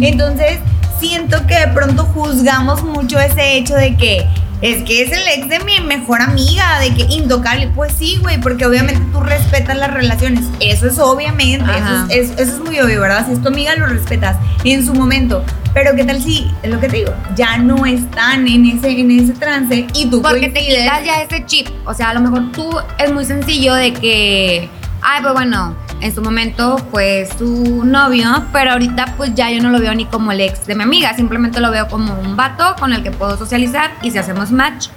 [0.00, 0.58] Entonces,
[0.98, 4.26] siento que de pronto juzgamos mucho ese hecho de que
[4.62, 7.68] es que es el ex de mi mejor amiga, de que intocable.
[7.74, 10.44] Pues sí, güey, porque obviamente tú respetas las relaciones.
[10.60, 13.26] Eso es obviamente, eso es, es- eso es muy obvio, ¿verdad?
[13.26, 15.44] Si es tu amiga, lo respetas en su momento.
[15.74, 19.10] Pero qué tal si, es lo que te digo, ya no están en ese, en
[19.10, 21.68] ese trance y tú Porque te quitas ya ese chip.
[21.86, 24.68] O sea, a lo mejor tú es muy sencillo de que,
[25.00, 29.70] ay, pues bueno, en su momento fue su novio, pero ahorita pues ya yo no
[29.70, 32.74] lo veo ni como el ex de mi amiga, simplemente lo veo como un vato
[32.78, 34.88] con el que puedo socializar y si hacemos match,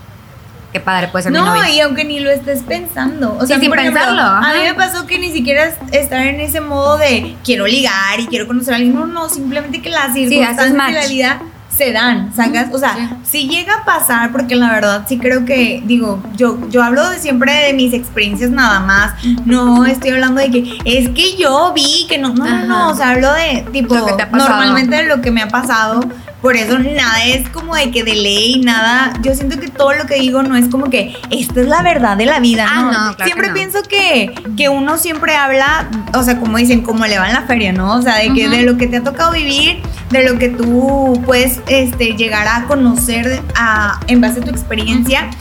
[0.74, 1.63] qué padre puede ser mi No, novio.
[1.74, 3.36] y aunque ni lo estés pensando.
[3.38, 6.22] O Sí, sea, sin ejemplo, pensarlo, A mí me pasó que ni siquiera es- estar
[6.22, 8.96] en ese modo de quiero ligar y quiero conocer a alguien.
[8.96, 10.94] No, no, simplemente que las circunstancias de match.
[10.94, 11.41] la vida
[11.76, 12.70] se dan, ¿sacas?
[12.74, 16.82] O sea, si llega a pasar, porque la verdad sí creo que, digo, yo, yo
[16.82, 19.14] hablo de siempre de mis experiencias nada más.
[19.46, 22.76] No estoy hablando de que es que yo vi que no, no, no, no.
[22.78, 22.88] Ajá.
[22.88, 24.50] O sea, hablo de tipo, Lo que te ha pasado.
[24.50, 26.00] normalmente de lo que me ha pasado.
[26.45, 29.13] Por eso nada es como de que de ley, nada.
[29.23, 32.15] Yo siento que todo lo que digo no es como que esta es la verdad
[32.17, 32.91] de la vida, Ah, ¿no?
[32.91, 33.53] no, claro siempre que no.
[33.55, 37.41] pienso que, que uno siempre habla, o sea, como dicen, como le va en la
[37.47, 37.95] feria, ¿no?
[37.95, 39.81] O sea, de que de lo que te ha tocado vivir,
[40.12, 45.31] de lo que tú puedes este, llegar a conocer a, en base a tu experiencia.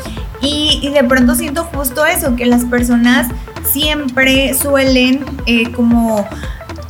[0.40, 3.28] Y, y de pronto siento justo eso, que las personas
[3.70, 6.26] siempre suelen eh, como...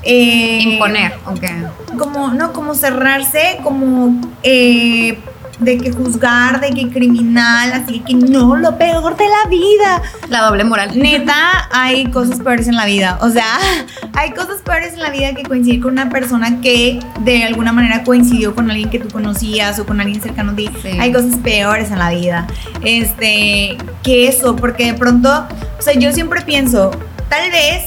[0.04, 1.50] eh, Imponer, aunque.
[1.96, 5.18] Como no como cerrarse como eh,
[5.58, 10.02] de que juzgar de que criminal así que no lo peor de la vida.
[10.28, 10.98] La doble moral.
[10.98, 13.18] neta hay cosas peores en la vida.
[13.20, 13.58] O sea
[14.14, 18.04] hay cosas peores en la vida que coincidir con una persona que de alguna manera
[18.04, 20.70] coincidió con alguien que tú conocías o con alguien cercano a ti.
[20.82, 20.88] Sí.
[20.98, 22.46] hay cosas peores en la vida.
[22.82, 25.46] Este que eso porque de pronto
[25.78, 26.90] o sea yo siempre pienso
[27.28, 27.86] tal vez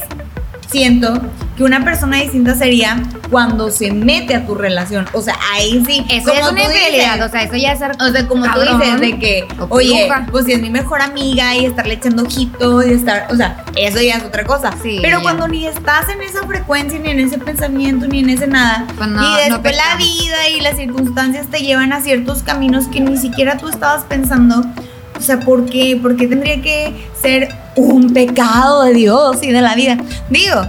[0.70, 1.20] siento
[1.56, 5.06] que una persona distinta sería cuando se mete a tu relación.
[5.12, 6.04] O sea, ahí sí.
[6.08, 7.92] Eso ya es como una infidelidad, o sea, eso ya es ser.
[8.00, 8.78] o sea, como cabrón.
[8.78, 12.86] tú dices, de que, oye, pues si es mi mejor amiga y estarle echando ojito
[12.86, 14.72] y estar, o sea, eso ya es otra cosa.
[14.82, 18.46] Sí, Pero cuando ni estás en esa frecuencia, ni en ese pensamiento, ni en ese
[18.46, 22.42] nada, Pues no, y no después la vida y las circunstancias te llevan a ciertos
[22.42, 24.62] caminos que ni siquiera tú estabas pensando.
[25.18, 25.98] O sea, ¿por qué?
[26.00, 29.98] ¿Por qué tendría que ser un pecado de Dios y de la vida?
[30.30, 30.62] Digo,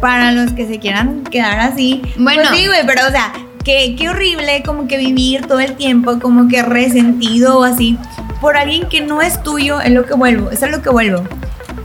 [0.00, 2.02] para los que se quieran quedar así.
[2.16, 2.42] Bueno.
[2.48, 3.32] Pues sí, güey, pero o sea,
[3.64, 7.98] qué, qué horrible como que vivir todo el tiempo como que resentido o así
[8.40, 11.24] por alguien que no es tuyo, es lo que vuelvo, es a lo que vuelvo.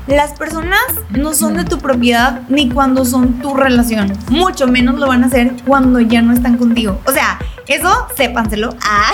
[0.08, 4.12] Las personas no son de tu propiedad ni cuando son tu relación.
[4.30, 7.00] Mucho menos lo van a hacer cuando ya no están contigo.
[7.06, 8.76] O sea, eso sépanselo.
[8.84, 9.12] Ah,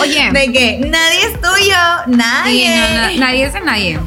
[0.00, 0.30] Oye.
[0.32, 1.74] de que nadie es tuyo,
[2.06, 2.76] Sí, nadie.
[3.14, 4.00] no, nadie es de nadie.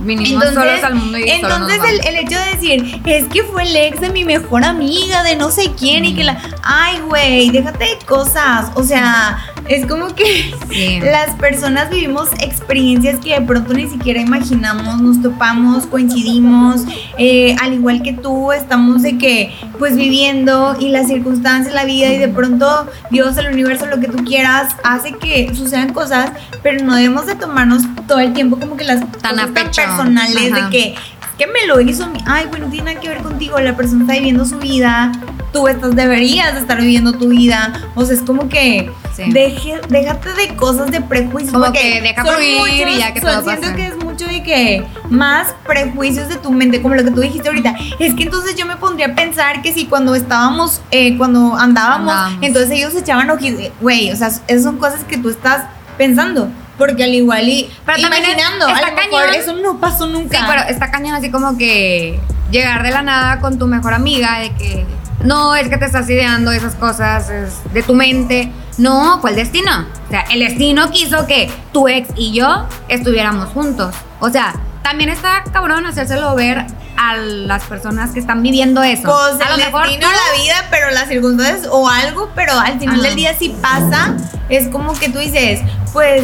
[0.00, 3.74] Vinimos solos al mundo y entonces el, el hecho de decir, es que fue el
[3.74, 6.38] ex de mi mejor amiga, de no sé quién, y que la.
[6.62, 8.70] Ay, güey, déjate de cosas.
[8.74, 9.36] O sea,
[9.68, 11.00] es como que Sí.
[11.00, 16.82] las personas vivimos experiencias que de pronto ni siquiera imaginamos, nos topamos, coincidimos,
[17.18, 22.12] eh, al igual que tú, estamos de que, pues viviendo y las circunstancias, la vida,
[22.12, 26.30] y de pronto Dios, el universo, lo que tú quieras, hace que sucedan cosas,
[26.62, 30.64] pero no debemos de tomarnos todo el tiempo como que las Tan cosas personales Ajá.
[30.66, 30.94] de que
[31.38, 34.14] que me lo hizo ay, bueno, no tiene nada que ver contigo, la persona está
[34.14, 35.12] viviendo su vida,
[35.56, 39.22] tú estás, deberías de estar viviendo tu vida, o sea, es como que Sí.
[39.32, 43.42] deje, déjate de cosas de prejuicios, Como que deja son fluir y ya que todo
[43.42, 43.74] siento pase.
[43.74, 47.48] que es mucho de que más prejuicios de tu mente, como lo que tú dijiste
[47.48, 51.56] ahorita, es que entonces yo me pondría a pensar que si cuando estábamos, eh, cuando
[51.56, 52.38] andábamos, Andábamos.
[52.42, 55.62] entonces ellos se echaban ojitos, güey, o sea, esas son cosas que tú estás
[55.96, 56.48] pensando.
[56.76, 59.34] Porque al igual y Pero imaginando, está a lo mejor cañón.
[59.34, 60.36] eso no pasó nunca.
[60.40, 64.40] Sí, pero está cañón así como que llegar de la nada con tu mejor amiga
[64.40, 64.84] de que
[65.26, 68.50] no es que te estás ideando esas cosas es de tu mente.
[68.78, 69.86] No, fue el destino.
[70.06, 73.94] O sea, el destino quiso que tu ex y yo estuviéramos juntos.
[74.20, 76.64] O sea, también está cabrón hacérselo ver
[76.96, 79.02] a las personas que están viviendo eso.
[79.02, 82.78] Pues a lo el mejor destino, la vida, pero las circunstancias o algo, pero al
[82.78, 83.08] final Ajá.
[83.08, 84.14] del día si pasa,
[84.48, 85.60] es como que tú dices,
[85.92, 86.22] pues,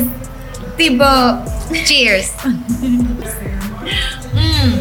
[0.76, 1.04] tipo,
[1.84, 2.30] cheers.
[4.34, 4.74] mm,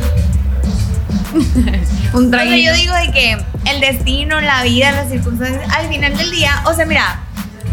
[2.18, 2.72] Un traguito.
[2.72, 6.74] yo digo de que el destino, la vida, las circunstancias, al final del día, o
[6.74, 7.20] sea, mira,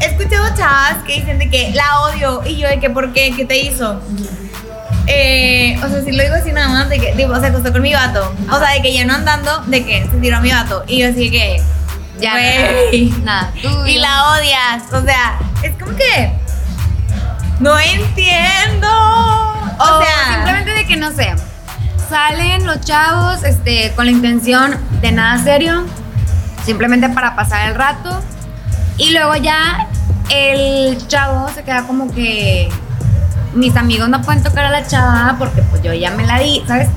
[0.01, 3.33] he escuchado chavas que dicen de que la odio y yo de que, ¿por qué?
[3.35, 4.01] ¿Qué te hizo?
[5.07, 7.81] Eh, o sea, si lo digo así nada más, de que, tipo, se acostó con
[7.81, 8.35] mi vato.
[8.51, 10.85] O sea, de que ya no andando, de que se tiró a mi vato.
[10.87, 11.63] Y yo así que,
[12.21, 12.35] ya
[13.23, 13.53] nada.
[13.63, 14.93] Tú y la odias.
[14.93, 16.33] O sea, es como que,
[17.61, 18.89] no entiendo.
[18.89, 21.35] O, O sea, simplemente de que no sé.
[22.09, 25.85] Salen los chavos este, con la intención de nada serio,
[26.65, 28.23] simplemente para pasar el rato.
[28.97, 29.87] Y luego ya
[30.31, 32.71] el chavo se queda como que
[33.55, 36.63] mis amigos no pueden tocar a la chava porque pues yo ya me la di,
[36.67, 36.89] ¿sabes?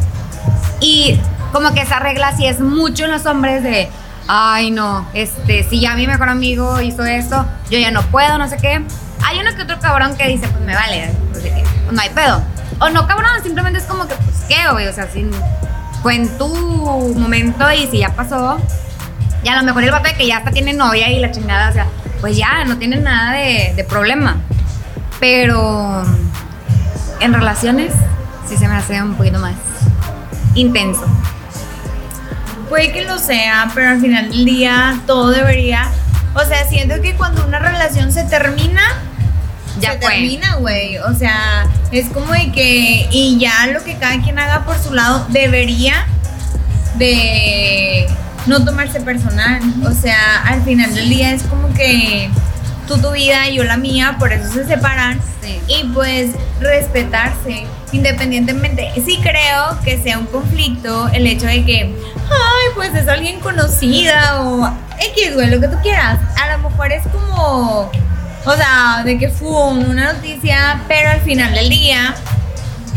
[0.80, 1.20] Y
[1.52, 3.90] como que esa regla sí es mucho en los hombres de,
[4.28, 8.48] ay no, este, si ya mi mejor amigo hizo esto, yo ya no puedo, no
[8.48, 8.82] sé qué.
[9.26, 11.44] Hay uno que otro cabrón que dice, pues me vale, pues
[11.92, 12.42] no hay pedo.
[12.82, 15.26] O no cabrón, simplemente es como que, pues qué, güey, o sea, si
[16.02, 16.48] fue en tu
[17.16, 18.60] momento y si ya pasó,
[19.44, 21.70] y a lo mejor el vato de que ya hasta tiene novia y la chingada,
[21.70, 21.88] o sea,
[22.20, 24.42] pues ya, no tiene nada de problema.
[25.20, 26.04] Pero
[27.20, 27.94] en relaciones
[28.48, 29.54] sí se me hace un poquito más
[30.56, 31.06] intenso.
[32.68, 35.88] Puede que lo sea, pero al final del día todo debería.
[36.34, 38.82] O sea, siento que cuando una relación se termina,
[39.82, 40.12] Ya se fue.
[40.12, 40.98] termina, güey.
[41.00, 43.08] O sea, es como de que.
[43.12, 46.06] Y ya lo que cada quien haga por su lado debería
[46.98, 48.08] de
[48.46, 49.62] no tomarse personal.
[49.86, 52.30] O sea, al final del día es como que
[52.88, 55.20] tú tu vida y yo la mía, por eso se separan.
[55.42, 55.60] Sí.
[55.68, 58.92] Y pues respetarse, independientemente.
[59.06, 64.42] Sí creo que sea un conflicto el hecho de que, ay, pues es alguien conocida
[64.42, 66.20] o X, güey, lo que tú quieras.
[66.40, 67.92] A lo mejor es como,
[68.46, 72.16] o sea, de que fue una noticia, pero al final del día,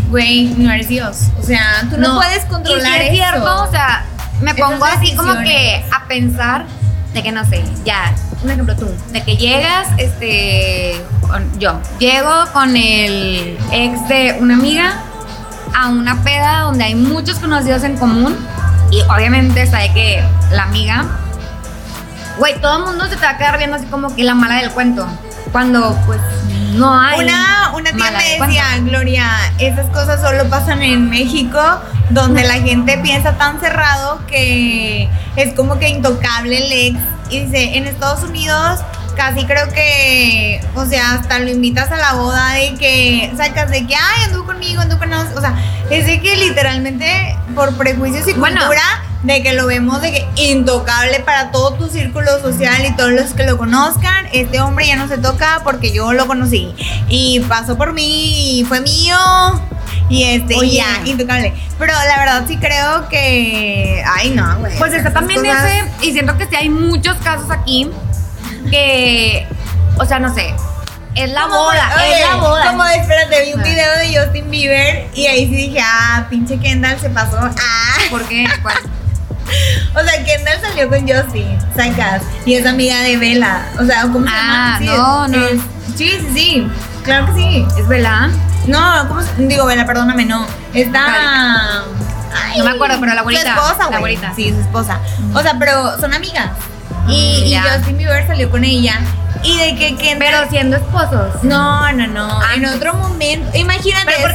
[0.08, 1.28] güey, no eres Dios.
[1.38, 3.30] O sea, tú no, puedes controlar y si es eso.
[3.30, 4.04] cierto, o sea,
[4.40, 6.66] me Esas pongo así como que a pensar
[7.12, 12.44] de que no sé, ya, un ejemplo tú, de que llegas, este, con- yo, llego
[12.52, 15.00] con el ex de una amiga
[15.76, 18.36] a una peda donde hay muchos conocidos en común
[18.90, 21.04] y obviamente sabe que la amiga,
[22.38, 24.56] güey, todo el mundo se te va a quedar viendo así como que la mala
[24.56, 25.06] del cuento,
[25.52, 26.20] cuando pues
[26.74, 27.20] no hay.
[27.20, 28.64] Una, una tía me decía.
[28.80, 29.28] Gloria,
[29.58, 31.60] esas cosas solo pasan en México,
[32.10, 37.00] donde la gente piensa tan cerrado que es como que intocable el ex.
[37.30, 38.80] Y dice, en Estados Unidos
[39.16, 43.86] casi creo que, o sea, hasta lo invitas a la boda de que sacas de
[43.86, 45.38] que, ay, anduvo conmigo, anduvo con nosotros.
[45.38, 45.54] O sea,
[45.90, 48.60] es de que literalmente por prejuicios y Bueno.
[48.60, 48.82] cultura
[49.24, 53.32] de que lo vemos de que intocable para todo tu círculo social y todos los
[53.32, 54.26] que lo conozcan.
[54.32, 56.74] Este hombre ya no se toca porque yo lo conocí
[57.08, 59.16] y pasó por mí y fue mío.
[60.10, 61.54] Y este, y ya, intocable.
[61.78, 64.04] Pero la verdad sí creo que.
[64.14, 64.76] Ay, no, güey.
[64.78, 67.90] Pues está también cosas- ese, y siento que sí hay muchos casos aquí
[68.70, 69.46] que,
[69.96, 70.54] o sea, no sé,
[71.14, 72.66] es la Como, boda, oye, es la boda.
[72.66, 76.98] Como, espérate, vi un video de Justin Bieber y ahí sí dije, ah, pinche Kendall
[77.00, 77.38] se pasó.
[77.40, 77.96] Ah.
[78.10, 78.44] ¿Por qué?
[78.62, 78.76] ¿Cuál?
[79.94, 82.22] O sea, Kendall salió con Justin, sacas.
[82.44, 83.66] Y es amiga de Bella.
[83.80, 84.78] O sea, ¿cómo se Ah, llama?
[84.78, 85.46] Sí, no, no.
[85.46, 85.60] es-
[85.96, 86.68] sí, sí, sí.
[87.04, 87.66] Claro que sí.
[87.78, 88.28] ¿Es verdad?
[88.66, 90.46] No, ¿cómo se- Digo, Bella, perdóname, no.
[90.72, 91.82] Está.
[92.34, 94.16] Ay, No me acuerdo, pero la abuelita, Su esposa, la güey.
[94.16, 94.32] abuelita.
[94.34, 94.98] Sí, su esposa.
[95.34, 96.50] O sea, pero son amigas.
[97.08, 97.56] Y, y.
[97.56, 98.98] Justin Bieber salió con ella.
[99.44, 100.18] Y de que Kendall.
[100.30, 101.42] Pero siendo esposos.
[101.42, 102.42] no, no, no.
[102.54, 102.76] En Antes.
[102.76, 103.56] otro momento.
[103.56, 104.06] Imagínate.
[104.06, 104.22] ¿Pero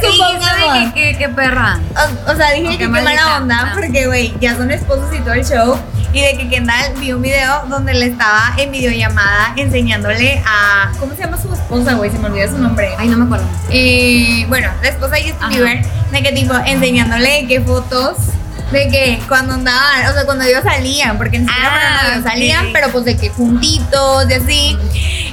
[0.94, 1.80] qué que perra?
[2.26, 3.72] o, o sea, dije que qué qué mala onda, Ah.
[3.74, 5.78] porque, güey, ya son esposos y todo el show.
[6.12, 10.90] Y de que Kendall vio un video donde le estaba en videollamada enseñándole a.
[10.98, 12.10] ¿Cómo se llama su esposa, güey?
[12.10, 12.90] Se me olvidó su nombre.
[12.98, 13.46] Ay, no me acuerdo.
[13.70, 15.48] Eh, bueno, la esposa de Justin.
[15.50, 18.16] Bieber, de que tipo, enseñándole qué fotos.
[18.70, 22.22] De que cuando andaban, o sea, cuando ellos salían, porque ni siquiera Ah, ok.
[22.24, 24.76] salían, pero pues de que juntitos, de así.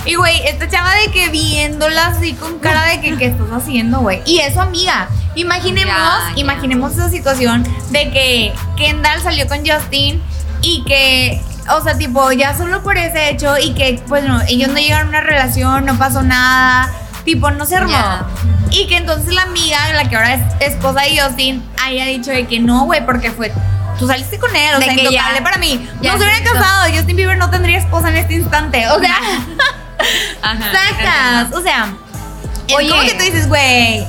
[0.06, 4.00] Y güey, esta chava de que viéndola así con cara de que, ¿qué estás haciendo,
[4.00, 4.22] güey?
[4.26, 5.08] Y eso, amiga.
[5.36, 6.40] Imaginemos, Ya, ya.
[6.40, 10.20] imaginemos esa situación de que Kendall salió con Justin
[10.64, 14.70] y que, o sea, tipo, ya solo por ese hecho y que, pues no, ellos
[14.70, 16.92] no llegaron a una relación, no pasó nada,
[17.24, 17.92] tipo, no se armó.
[18.72, 20.42] Y que entonces la amiga, la que ahora es
[20.74, 23.52] esposa de Justin, haya dicho de que no, güey, porque fue.
[24.00, 25.90] Tú saliste con él, o De sea, intocable ya- para mí.
[26.02, 26.54] ya no se eso.
[26.54, 28.88] casado, Justin Bieber no tendría esposa en este instante.
[28.90, 29.18] O sea,
[30.42, 30.72] Ajá.
[30.72, 31.54] sacas.
[31.54, 31.94] O sea,
[32.76, 32.90] Oye.
[32.90, 34.06] como que tú dices, güey.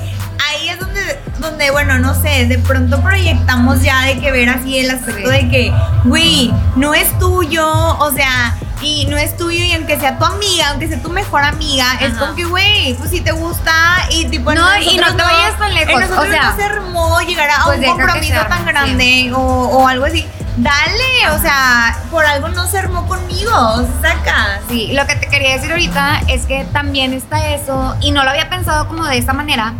[0.51, 4.79] Ahí es donde, donde, bueno, no sé, de pronto proyectamos ya de que ver así
[4.79, 5.73] el aspecto de que,
[6.05, 7.67] güey, no es tuyo,
[7.99, 11.43] o sea, y no es tuyo, y aunque sea tu amiga, aunque sea tu mejor
[11.43, 12.19] amiga, es Ajá.
[12.19, 13.73] como que, güey, pues si te gusta,
[14.09, 16.63] y tipo, No, y no te vayas tan lejos, En nosotros o sea, no se
[16.63, 20.25] armó llegar a pues un compromiso tan grande o, o algo así.
[20.57, 24.61] Dale, o sea, por algo no se armó conmigo, sacas.
[24.67, 28.29] Sí, lo que te quería decir ahorita es que también está eso, y no lo
[28.29, 29.73] había pensado como de esta manera.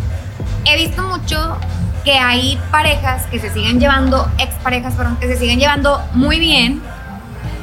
[0.65, 1.57] He visto mucho
[2.03, 6.81] que hay parejas que se siguen llevando, exparejas, perdón, que se siguen llevando muy bien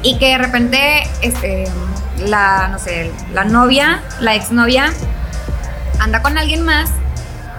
[0.07, 1.65] y que de repente, este,
[2.19, 4.93] la, no sé, la novia, la exnovia,
[5.99, 6.89] anda con alguien más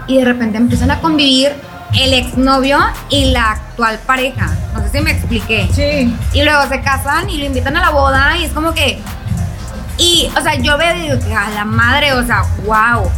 [0.07, 1.53] y de repente empiezan a convivir
[2.01, 2.79] el exnovio
[3.11, 4.49] y la actual pareja.
[4.73, 5.69] No sé si me expliqué.
[5.75, 6.17] Sí.
[6.33, 8.99] Y luego se casan y lo invitan a la boda y es como que.
[9.99, 13.11] Y, o sea, yo veo y digo que a la madre, o sea, wow.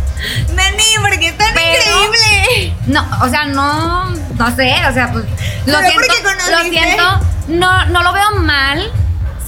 [0.55, 2.75] Nani, porque es tan Pero- increíble.
[2.89, 5.25] No, o sea, no, no sé, o sea, pues
[5.67, 8.91] lo Solo siento, lo siento, no, no lo veo mal,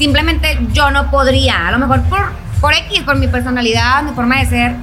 [0.03, 4.41] simplemente yo no podría, a lo mejor por, por X, por mi personalidad, mi forma
[4.41, 4.75] de ser,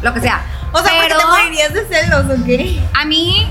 [0.00, 0.40] lo que sea.
[0.72, 2.80] O sea, Pero te morirías de celos, ¿o qué?
[2.94, 3.46] a mí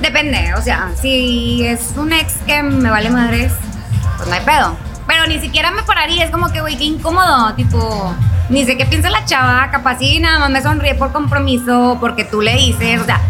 [0.00, 3.52] depende, o sea, si es un ex que me vale madres,
[4.16, 4.76] pues no hay pedo.
[5.06, 8.14] Pero ni siquiera me pararía, es como que, güey, qué incómodo, tipo,
[8.48, 12.24] ni sé qué piensa la chava, capaz sí, nada más me sonríe por compromiso, porque
[12.24, 13.20] tú le dices, o sea,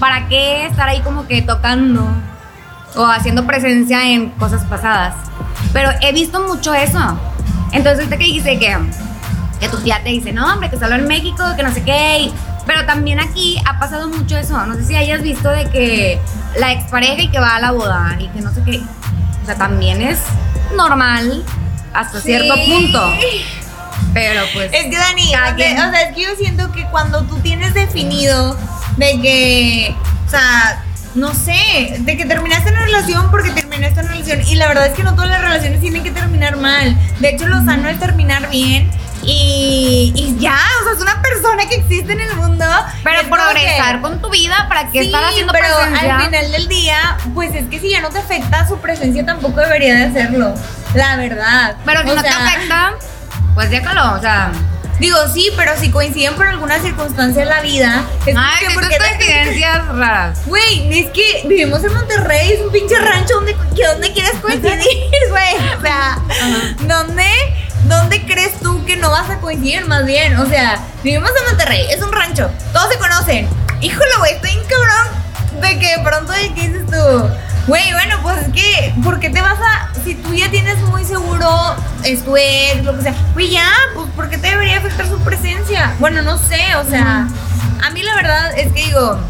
[0.00, 2.08] ¿para qué estar ahí como que tocando
[2.96, 5.14] o haciendo presencia en cosas pasadas?
[5.72, 6.98] Pero he visto mucho eso.
[7.72, 8.76] Entonces, ahorita que dijiste que,
[9.60, 12.18] que tu tía te dice, no, hombre, que solo en México, que no sé qué.
[12.20, 12.32] y-
[12.66, 14.66] pero también aquí ha pasado mucho eso.
[14.66, 16.20] No sé si hayas visto de que
[16.58, 18.82] la expareja y que va a la boda y que no sé qué.
[19.42, 20.18] O sea, también es
[20.76, 21.42] normal
[21.94, 23.10] hasta cierto punto.
[24.12, 24.70] Pero pues.
[24.72, 27.72] Es que Dani, o sea, o sea, es que yo siento que cuando tú tienes
[27.72, 28.54] definido
[28.98, 29.94] de que,
[30.26, 34.68] o sea, no sé, de que terminaste una relación porque terminaste una relación y la
[34.68, 36.96] verdad es que no todas las relaciones tienen que terminar mal.
[37.20, 38.90] De hecho, lo sano es terminar bien
[39.22, 42.64] y, y ya, o sea, es una persona que existe en el mundo.
[43.04, 46.16] pero Es progresar que- con tu vida, ¿para qué Sí, estar haciendo pero presencia?
[46.18, 49.60] al final del día, pues es que si ya no te afecta su presencia tampoco
[49.60, 50.54] debería de hacerlo.
[50.94, 51.76] La verdad.
[51.84, 52.92] Pero si O no te afecta,
[53.54, 54.50] pues déjalo, o sea.
[54.98, 58.74] Digo, sí, pero si coinciden por alguna circunstancia en la vida, es Ay, que que
[58.74, 60.40] porque coincidencias raras.
[60.46, 64.78] Güey, es que vivimos en Monterrey, es un pinche rancho donde, que donde quieres coincidir,
[65.30, 65.54] güey.
[65.78, 66.18] O sea,
[66.80, 67.28] ¿dónde,
[67.84, 70.36] ¿dónde crees tú que no vas a coincidir más bien?
[70.36, 73.48] O sea, vivimos en Monterrey, es un rancho, todos se conocen.
[73.80, 77.30] Híjole, güey, estoy en cabrón de que de pronto dices tú,
[77.68, 81.04] güey, bueno, pues es que, ¿por qué te vas a, si tú ya tienes muy
[81.04, 85.06] seguro, es tu ex, lo que sea, güey, ya, pues, ¿por qué te debería afectar
[85.06, 85.94] su presencia?
[86.00, 87.28] Bueno, no sé, o sea,
[87.84, 89.20] a mí la verdad es que digo,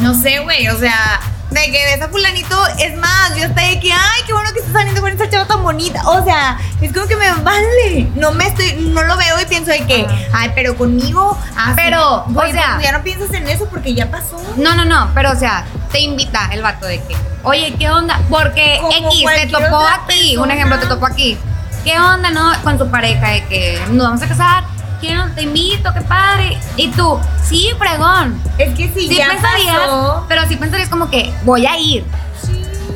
[0.00, 1.20] no sé, güey, o sea,
[1.60, 4.58] de que ves a fulanito, es más, yo estoy de que, ay, qué bueno que
[4.60, 6.02] estás saliendo con esa chava tan bonita.
[6.08, 8.08] O sea, es como que me vale.
[8.14, 11.72] No me estoy, no lo veo y pienso de que, ay, pero conmigo, así.
[11.76, 14.40] Pero, Güey, o sea- pues, ya no piensas en eso porque ya pasó.
[14.56, 18.20] No, no, no, pero o sea, te invita el vato de que, oye, ¿qué onda?
[18.28, 20.54] Porque Como X te topó aquí, un persona.
[20.54, 21.38] ejemplo, te topó aquí.
[21.84, 22.52] ¿Qué onda, no?
[22.62, 24.64] Con tu pareja de que nos vamos a casar,
[25.02, 25.34] ¿qué onda?
[25.34, 26.58] Te invito, qué padre.
[26.76, 28.40] Y tú, sí, fregón.
[28.56, 30.24] Es que si Sí ya pensarías, pasó.
[30.28, 32.04] pero sí pensarías como que voy a ir.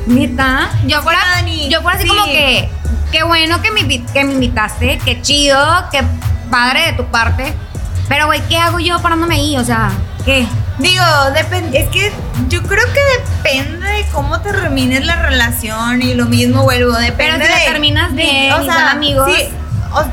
[0.07, 2.15] Neta, yo fuera, Dani, yo fuera así sí.
[2.15, 2.69] como que,
[3.11, 5.59] qué bueno que me, que me invitaste, qué chido,
[5.91, 6.01] qué
[6.49, 7.53] padre de tu parte.
[8.07, 9.57] Pero, güey, ¿qué hago yo parándome ahí?
[9.57, 9.91] O sea,
[10.23, 10.47] ¿qué?
[10.79, 11.03] Digo,
[11.35, 12.13] depende, es que
[12.47, 13.01] yo creo que
[13.49, 18.15] depende de cómo termines la relación y lo mismo vuelvo, depende Pero si la terminas
[18.15, 19.29] de- bien o sea, amigos.
[19.35, 19.49] sí,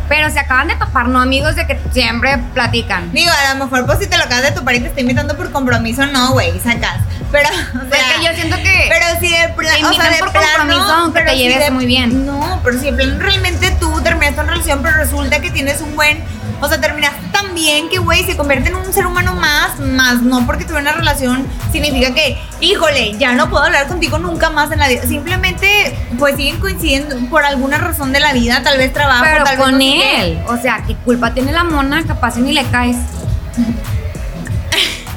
[0.08, 1.20] Pero se acaban de topar, ¿no?
[1.20, 3.12] Amigos de que siempre platican.
[3.12, 5.36] Digo, a lo mejor pues si te lo acabas de topar y te está invitando
[5.36, 6.98] por compromiso, no, güey, sacas.
[7.32, 10.18] Pero, o sea, Porque yo siento que pero si de plano, te o sea, de
[10.18, 12.26] por plano, compromiso, aunque pero te si lleves de- muy bien.
[12.26, 15.96] No, pero si de plano realmente tú terminaste una relación, pero resulta que tienes un
[15.96, 16.22] buen,
[16.60, 20.22] o sea, terminaste tan bien que, güey, se convierte en un ser humano más, más
[20.22, 24.70] no porque tuve una relación significa que, híjole, ya no puedo hablar contigo nunca más
[24.72, 25.02] en la vida.
[25.06, 29.56] Simplemente, pues siguen coincidiendo por alguna razón de la vida, tal vez trabajo, pero tal
[29.56, 30.38] vez con no él.
[30.48, 32.04] O sea, ¿qué culpa tiene la mona?
[32.04, 32.96] Capaz ni le caes.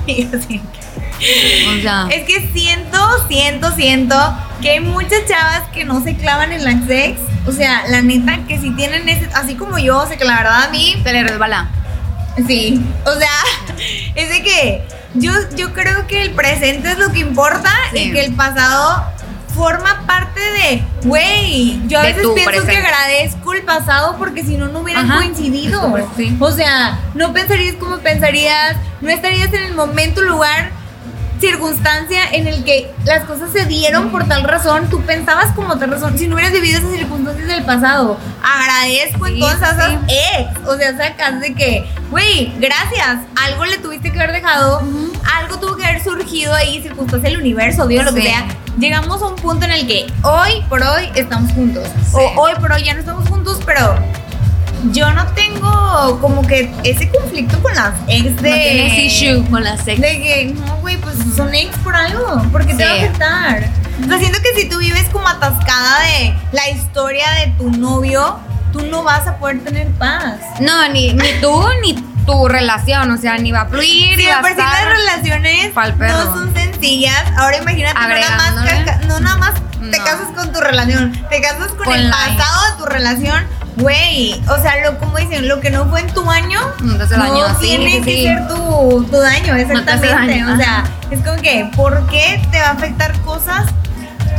[1.19, 4.15] O sea, Es que siento, siento, siento
[4.61, 7.19] que hay muchas chavas que no se clavan en la sex.
[7.47, 10.37] O sea, la neta, que si tienen ese, así como yo, o sea, que la
[10.37, 11.69] verdad a mí, se le resbala.
[12.47, 12.81] sí.
[13.05, 13.31] O sea,
[14.15, 14.83] es de que
[15.13, 17.99] yo, yo creo que el presente es lo que importa Sí.
[17.99, 19.05] y que el pasado
[19.55, 24.55] forma parte de, güey, yo a De veces pienso que agradezco el pasado porque si
[24.55, 25.17] no, no hubieran Ajá.
[25.17, 25.95] coincidido.
[26.15, 26.37] Sí.
[26.39, 30.71] O sea, no pensarías como pensarías, no estarías en el momento, lugar,
[31.39, 35.91] circunstancia en el que las cosas se dieron por tal razón, tú pensabas como tal
[35.91, 40.67] razón, si no hubieras vivido esas circunstancias del pasado, agradezco Sí, entonces a esas ex,
[40.67, 44.81] o sea, sacas de que, güey, gracias, algo le tuviste que haber dejado,
[45.35, 48.45] algo tuvo que haber surgido ahí, circunstancia del universo, Dios, lo que sea,
[48.79, 52.71] llegamos a un punto en el que hoy por hoy estamos juntos, o hoy por
[52.71, 53.97] hoy ya no estamos juntos, pero
[54.91, 58.49] yo no tengo como que ese conflicto con las ex de...
[58.49, 59.99] No tienes issue con la sex.
[60.01, 62.41] De que, no, güey, pues son ex por algo.
[62.51, 62.83] porque te Sí.
[62.83, 63.69] va a afectar?
[64.03, 68.39] O sea, siento que si tú vives como atascada de la historia de tu novio,
[68.71, 70.35] tú no vas a poder tener paz.
[70.59, 71.93] No, ni, ni tú ni
[72.25, 73.09] tu relación.
[73.11, 74.73] O sea, ni va a fluir, Si ni va a por sí estar.
[74.85, 76.25] las relaciones Pa'l perro.
[76.25, 79.53] no son sencillas, ahora imagínate, no nada más, no nada más
[79.91, 80.03] te No.
[80.05, 83.47] casas con tu relación, te casas con, Con el pasado de tu relación,
[83.77, 84.41] güey.
[84.49, 88.01] O sea, lo como dicen, lo que no fue en tu año, no tiene sí,
[88.01, 88.23] que sí.
[88.23, 90.07] ser tu, tu daño, exactamente.
[90.07, 93.65] daño, o sea, es como que, ¿por qué te va a afectar cosas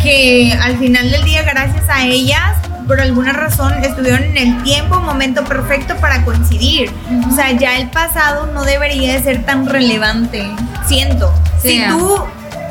[0.03, 4.99] que al final del día, gracias a ellas, por alguna razón estuvieron en el tiempo,
[5.01, 6.91] momento perfecto para coincidir.
[7.31, 10.47] O sea, ya el pasado no debería de ser tan relevante,
[10.87, 11.33] siento.
[11.61, 11.83] Sí.
[11.83, 12.25] Si tú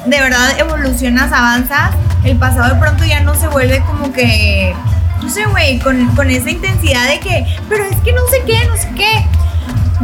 [0.07, 1.91] de verdad evolucionas, avanzas,
[2.24, 4.74] el pasado de pronto ya no se vuelve como que,
[5.22, 8.65] no sé, güey, con, con esa intensidad de que, pero es que no sé qué,
[8.65, 9.26] no sé qué.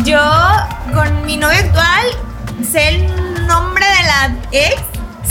[0.03, 0.19] Yo
[0.93, 2.05] con mi novio actual
[2.69, 4.81] sé el nombre de la ex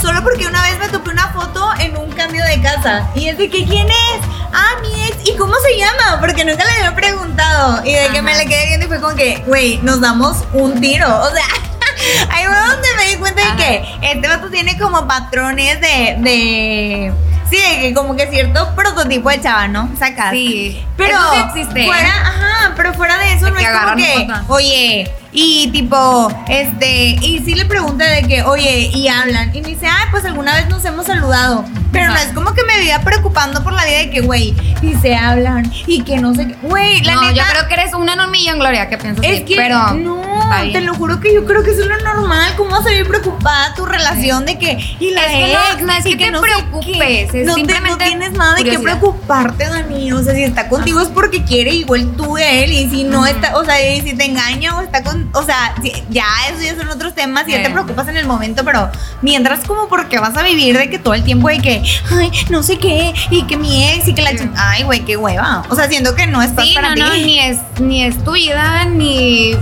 [0.01, 3.09] solo porque una vez me topé una foto en un cambio de casa.
[3.15, 4.19] Y es de que quién es,
[4.53, 7.85] ah mi ex y cómo se llama porque nunca le había preguntado.
[7.85, 10.79] Y de que me le quedé viendo y fue como que, güey, nos damos un
[10.79, 11.45] tiro, o sea.
[12.31, 17.13] Ahí fue donde me di cuenta de que este vato tiene como patrones de, de
[17.49, 19.89] sí, que como que cierto prototipo de chava, ¿no?
[19.97, 20.31] Sacas.
[20.31, 20.83] Sí.
[20.97, 21.83] Pero Eso sí existe.
[21.83, 21.85] ¿eh?
[21.87, 27.15] fuera, ajá, pero fuera de eso De no es como que, oye, y tipo, este,
[27.21, 30.55] y sí le pregunté de que, oye, y hablan, y me dice, ay, pues alguna
[30.55, 33.97] vez nos hemos saludado, pero no es como que me viva preocupando por la vida
[33.99, 37.33] de que, güey, y se hablan, y que no sé qué, güey, la no, neta,
[37.33, 40.21] yo creo que eres una en un millón, Gloria, que piensas es que pero no,
[40.71, 42.53] te lo juro que yo creo que eso es lo normal.
[42.57, 45.83] ¿Cómo vas a vivir preocupada tu relación de que y la Es que no- ex,
[45.83, 47.41] no es que te preocupes, qué?
[47.41, 50.11] es no, te- no tienes nada de qué preocuparte, Dani.
[50.13, 53.25] O sea, si está contigo es porque quiere igual tú de él y si no
[53.25, 55.73] está, o sea, y si te engaña o está con, o sea,
[56.09, 58.89] ya eso ya son otros temas y ya te preocupas en el momento, pero
[59.21, 62.63] mientras como porque vas a vivir de que todo el tiempo de que, ay, no
[62.63, 65.63] sé qué y que mi ex y que la ay, güey, qué hueva.
[65.69, 67.01] O sea, siento que no estás Sí, para no, ti.
[67.01, 69.53] no, ni es, ni es tu vida, ni.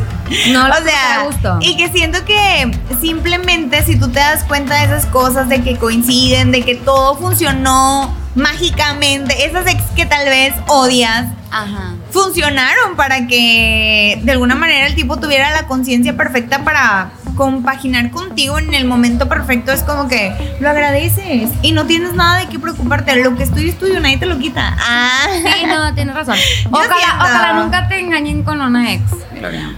[0.51, 1.57] No lo o sea, gusto.
[1.62, 5.76] y que siento que simplemente si tú te das cuenta de esas cosas, de que
[5.78, 11.96] coinciden, de que todo funcionó mágicamente, esas ex que tal vez odias, Ajá.
[12.12, 18.60] funcionaron para que de alguna manera el tipo tuviera la conciencia perfecta para compaginar contigo
[18.60, 22.60] en el momento perfecto es como que lo agradeces y no tienes nada de qué
[22.60, 24.76] preocuparte, lo que es tuyo es tuyo, nadie te lo quita.
[24.80, 25.28] Ah.
[25.32, 26.36] Sí, no, tienes razón.
[26.36, 29.04] Yo Ojalá, ojalá nunca te engañen con una ex,
[29.38, 29.72] Gloria.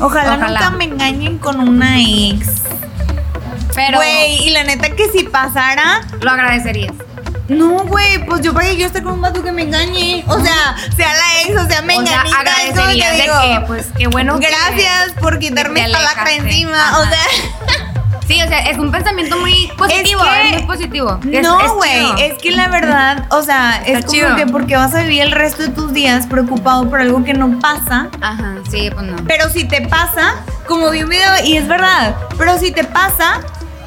[0.00, 0.60] Ojalá, Ojalá.
[0.60, 2.62] nunca me engañen con una ex.
[3.74, 6.94] Pero Güey, y la neta que si pasara, lo agradecerías.
[7.50, 10.24] No, güey, pues yo para que yo esté con un vato que me engañe.
[10.28, 13.64] O sea, sea la ex, o sea, me o sea, es que de digo, que,
[13.66, 16.36] pues, qué bueno que- Gracias por quitarme esta alejaste.
[16.36, 16.98] encima.
[16.98, 17.18] O sea,
[18.26, 21.18] Sí, o sea, es un pensamiento muy positivo, que- es, muy positivo.
[21.32, 24.36] Es- no, es güey, es que la verdad, o sea, es como chido.
[24.36, 27.58] que porque vas a vivir el resto de tus días preocupado por algo que no
[27.58, 28.08] pasa.
[28.20, 29.16] Ajá, sí, pues no.
[29.26, 30.36] Pero si te pasa,
[30.68, 33.40] como vi un video, y es verdad, pero si te pasa,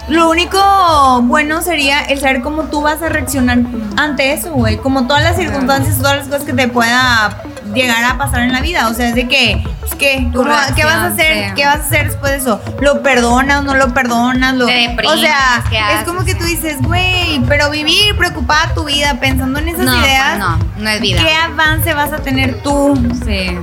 [0.10, 3.60] lo único bueno sería el saber cómo tú vas a reaccionar
[3.98, 4.78] ante eso, güey.
[4.78, 7.38] Como todas las circunstancias, todas las cosas que te pueda
[7.74, 8.88] llegar a pasar en la vida.
[8.90, 10.28] O sea, es de que, pues, ¿qué?
[10.34, 11.48] Tu ¿Cómo- ¿Qué vas a hacer?
[11.50, 11.54] sí.
[11.56, 12.62] ¿Qué vas a hacer después de eso?
[12.82, 13.64] ¿Lo perdonas?
[13.64, 14.54] ¿No lo perdonas?
[14.56, 18.74] Lo, Te deprimes, o sea, ¿qué es como que tú dices, güey, pero vivir preocupada
[18.76, 20.38] tu vida pensando en esas No, pues ideas.
[20.40, 21.22] no, no es vida.
[21.24, 22.94] ¿Qué avance vas a tener tú?
[23.26, 23.58] Sí.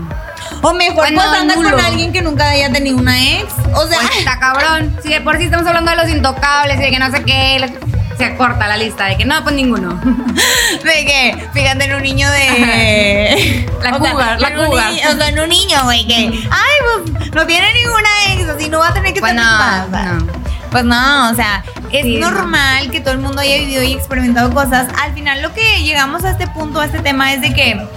[0.62, 3.52] O mejor Bueno, pues anda con alguien que nunca haya tenido una ex.
[3.74, 4.96] O sea, Pues está cabrón.
[5.02, 7.72] Si de por sí estamos hablando de los intocables y de que no sé qué,
[8.18, 9.98] se corta la lista de que no, pues ninguno.
[10.84, 13.66] de que, fíjate en un niño de.
[13.82, 16.14] La cougar, la niño- O sea, en un niño, güey, que.
[16.50, 19.58] Ay, pues no tiene ninguna ex, así no va a tener que Pues tener no,
[19.58, 19.88] más.
[19.88, 20.26] no.
[20.70, 22.30] Pues no, o sea, es Sí, no.
[22.30, 24.86] normal que todo el mundo haya vivido y experimentado cosas.
[25.02, 27.88] Al final, lo que llegamos a este punto, a este tema, es de que.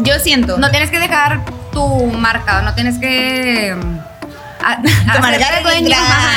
[0.00, 0.58] Yo siento.
[0.58, 1.40] No tienes que dejar
[1.76, 3.74] tu marca, no tienes que.
[3.76, 3.98] mm,
[4.64, 4.88] a- tu
[5.20, 5.96] marca hacerte dueño,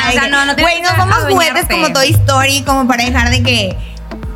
[0.09, 3.29] O sea, no, no tienes Güey, no somos juguetes como Toy Story, como para dejar
[3.29, 3.77] de que.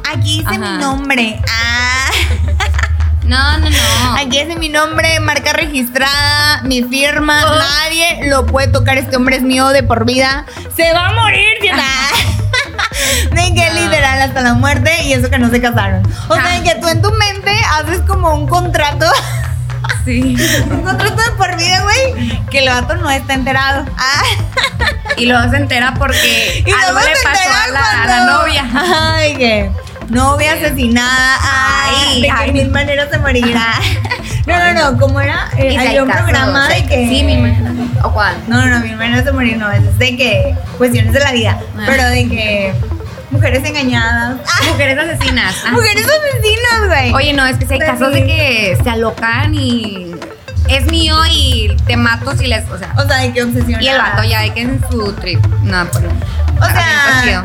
[0.10, 0.58] Aquí dice Ajá.
[0.60, 1.42] mi nombre.
[1.50, 2.08] Ah.
[3.26, 4.16] No, no, no.
[4.18, 7.56] Aquí es mi nombre, marca registrada, mi firma, Oh.
[7.58, 10.46] nadie lo puede tocar, este hombre es mío de por vida.
[10.76, 11.76] Se va a morir, tía.
[13.32, 13.80] De que No.
[13.82, 16.04] literal hasta la muerte y eso que no se casaron.
[16.30, 16.64] O sea, Ah.
[16.64, 19.06] que tú en tu mente haces como un contrato,
[20.06, 20.36] Sí.
[20.70, 23.86] un contrato de por vida, güey, que el vato no está enterado.
[23.98, 24.24] Ah.
[25.16, 28.66] Y luego se entera porque Y algo le pasó a la, a la cuando- novia.
[29.16, 29.72] Ay, que
[30.10, 31.38] novia asesinada.
[31.42, 33.74] Ay, Ay, de que mil maneras se morirá.
[34.46, 35.48] No, no, no, ¿cómo era?
[35.56, 37.08] Eh, Y se había un programa de que.
[37.08, 37.74] Sí, mi hermana.
[38.04, 38.36] ¿O cuál?
[38.50, 40.54] No, no, mil maneras de morir no, es de que.
[40.78, 41.58] Cuestiones de la vida.
[41.78, 41.84] Ah.
[41.86, 42.74] Pero de que.
[43.34, 44.38] Mujeres engañadas.
[44.48, 45.56] Ah, Mujeres asesinas.
[45.66, 45.72] Ah.
[45.72, 47.14] mujeres asesinas, güey.
[47.14, 48.22] Oye, no, es que si hay casos sí.
[48.22, 50.16] de que se alocan y
[50.70, 52.70] es mío y te mato si les.
[52.70, 52.94] O sea.
[52.96, 53.84] O sea, de que obsesionadas.
[53.84, 55.46] Y el vato ya de que en su trip.
[55.64, 56.10] No, pero.
[56.62, 57.44] O sea,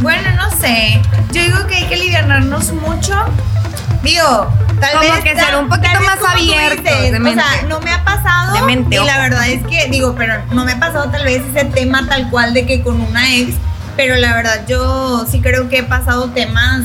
[0.00, 1.00] bueno, no sé.
[1.32, 3.14] Yo digo que hay que aliviarnos mucho.
[4.02, 4.50] Digo,
[4.80, 5.24] tal Como vez.
[5.24, 8.54] que ser un poquito más de O sea, no me ha pasado.
[8.54, 11.42] De mente, y la verdad es que, digo, pero no me ha pasado tal vez
[11.54, 13.54] ese tema tal cual de que con una ex.
[13.98, 16.82] Pero la verdad, yo sí creo que he pasado temas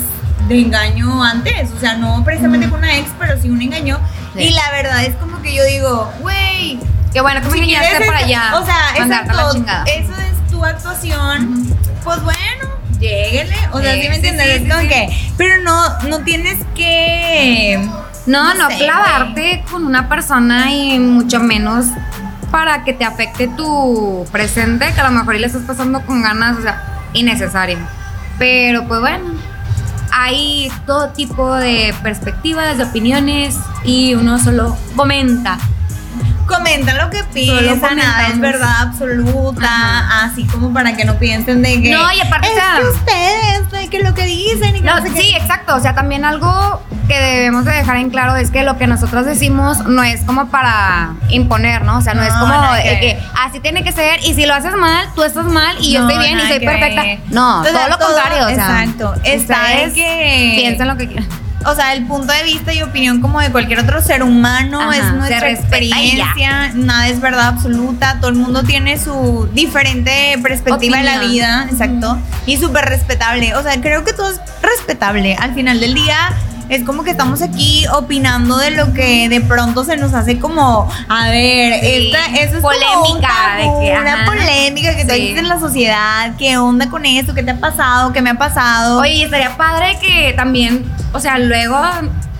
[0.47, 3.99] de engaño antes, o sea, no precisamente con una ex, pero sí un engaño.
[4.35, 4.45] Sí.
[4.45, 6.79] Y la verdad es como que yo digo, güey,
[7.13, 8.55] Qué bueno me si quieres para allá.
[8.59, 11.67] O sea, exacto, eso es tu actuación.
[12.03, 12.67] Pues bueno,
[12.99, 13.55] lléguele.
[13.73, 14.47] O sea, Sí, ¿sí me entiendes?
[14.47, 17.77] sí, es que, pero no, no tienes que.
[18.25, 21.85] No, No no, sé, clavarte con una persona y mucho menos
[22.49, 26.57] para que te afecte tu presente, que a lo mejor le estás pasando con ganas,
[26.57, 27.77] o sea, innecesario.
[28.37, 29.25] Pero pues bueno,
[30.11, 35.57] hay todo tipo de perspectivas, de opiniones y uno solo comenta.
[36.47, 40.25] Comenta lo que piensan, nada es verdad absoluta, Ajá.
[40.25, 41.91] así como para que no piensen de que.
[41.91, 45.01] No, y aparte, es que ustedes, de que lo que dicen y que No, no
[45.01, 45.21] sé qué".
[45.21, 45.75] sí, exacto.
[45.75, 49.25] O sea, también algo que debemos de dejar en claro es que lo que nosotros
[49.25, 51.97] decimos no es como para imponer, ¿no?
[51.97, 54.53] O sea, no, es No, como de que así tiene que ser y si lo
[54.53, 57.03] haces mal, tú estás mal y yo No, estoy bien y soy perfecta.
[57.29, 58.45] No, O sea, todo lo todo- contrario.
[58.45, 59.13] O sea, exacto.
[59.23, 61.27] Está en que- piensen lo que quieran.
[61.65, 64.97] O sea, el punto de vista y opinión como de cualquier otro ser humano Ajá,
[64.97, 71.03] es nuestra experiencia, nada es verdad absoluta, todo el mundo tiene su diferente perspectiva de
[71.03, 73.55] la vida, exacto, y súper respetable.
[73.55, 75.35] O sea, creo que todo es respetable.
[75.35, 76.33] Al final del día
[76.75, 80.89] es como que estamos aquí opinando de lo que de pronto se nos hace como,
[81.09, 85.05] a ver, Sí, esta, eso es polémica, como un tabú, de que, una polémica que
[85.05, 85.21] Sí.
[85.21, 88.35] dices en la sociedad, qué onda con esto, qué te ha pasado, qué me ha
[88.37, 88.99] pasado.
[88.99, 91.77] Oye, estaría padre que también, o sea, luego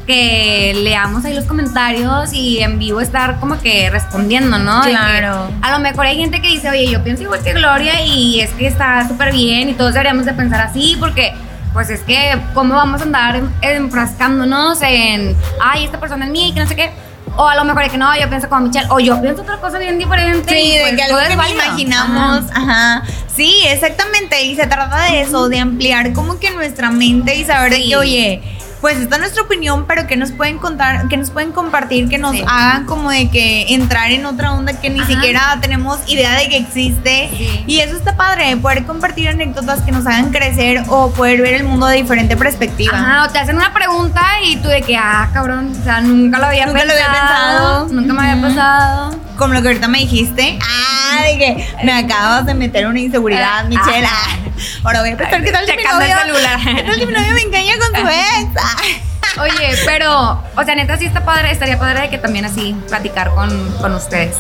[0.06, 4.82] que leamos ahí los comentarios y en vivo estar como que respondiendo, ¿no?
[4.82, 5.50] Que Claro.
[5.62, 8.50] a lo mejor hay gente que dice, oye, yo pienso igual que Gloria y es
[8.52, 11.34] que está súper bien y todos deberíamos de pensar así porque...
[11.74, 16.48] Pues es que, ¿cómo vamos a andar en- enfrascándonos en, ay, esta persona es mía
[16.48, 16.92] y que no sé qué?
[17.36, 19.58] O a lo mejor es que no, yo pienso como Michelle, o yo pienso otra
[19.58, 20.54] cosa bien diferente.
[20.54, 22.44] Sí, y, de pues, que algo que no imaginamos.
[22.52, 23.00] Ajá.
[23.00, 23.04] Ajá.
[23.36, 24.44] Sí, exactamente.
[24.44, 27.90] Y se trata de eso, de ampliar como que nuestra mente y saber de Sí.
[27.90, 28.44] que, oye,
[28.84, 32.18] pues esta es nuestra opinión, pero que nos pueden contar, que nos pueden compartir, que
[32.18, 32.44] nos Sí.
[32.46, 35.08] hagan como de que entrar en otra onda que ni Ajá.
[35.08, 37.30] siquiera tenemos idea de que existe.
[37.38, 37.64] Sí.
[37.66, 41.64] Y eso está padre, poder compartir anécdotas que nos hagan crecer o poder ver el
[41.64, 42.98] mundo de diferente perspectiva.
[43.00, 46.40] Ajá, o te hacen una pregunta y tú de que, ah, cabrón, o sea, nunca
[46.40, 47.10] lo había Nunca lo pensado.
[47.10, 47.88] había pensado.
[47.88, 49.16] Nunca me había pasado.
[49.38, 50.60] Como lo que ahorita me dijiste.
[50.62, 54.06] Ah, de que me acabas de meter una inseguridad, Ah, Michelle.
[54.06, 54.12] ah.
[54.43, 54.43] Ah,
[54.84, 56.60] Ahora voy a pensar qué tal si mi el celular.
[56.76, 59.04] ¿Qué tal si mi novio me engaña con su ex?
[59.40, 63.34] Oye, pero, o sea, neta sí está padre, estaría padre de que también así platicar
[63.34, 64.36] con, con ustedes.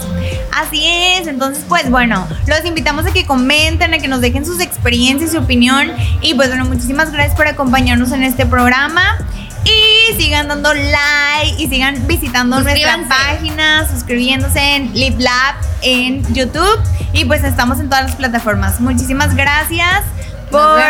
[0.52, 4.60] Así es, entonces pues bueno, los invitamos a que comenten, a que nos dejen sus
[4.60, 5.92] experiencias y su opinión.
[6.22, 9.18] Y pues bueno, muchísimas gracias por acompañarnos en este programa.
[9.66, 16.80] Y sigan dando like y sigan visitando nuestra página, suscribiéndose en Lip Lab en YouTube.
[17.14, 18.80] Y pues estamos en todas las plataformas.
[18.80, 20.04] Muchísimas gracias
[20.50, 20.82] por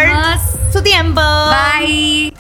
[0.72, 1.22] su tiempo.
[1.22, 2.34] Bye.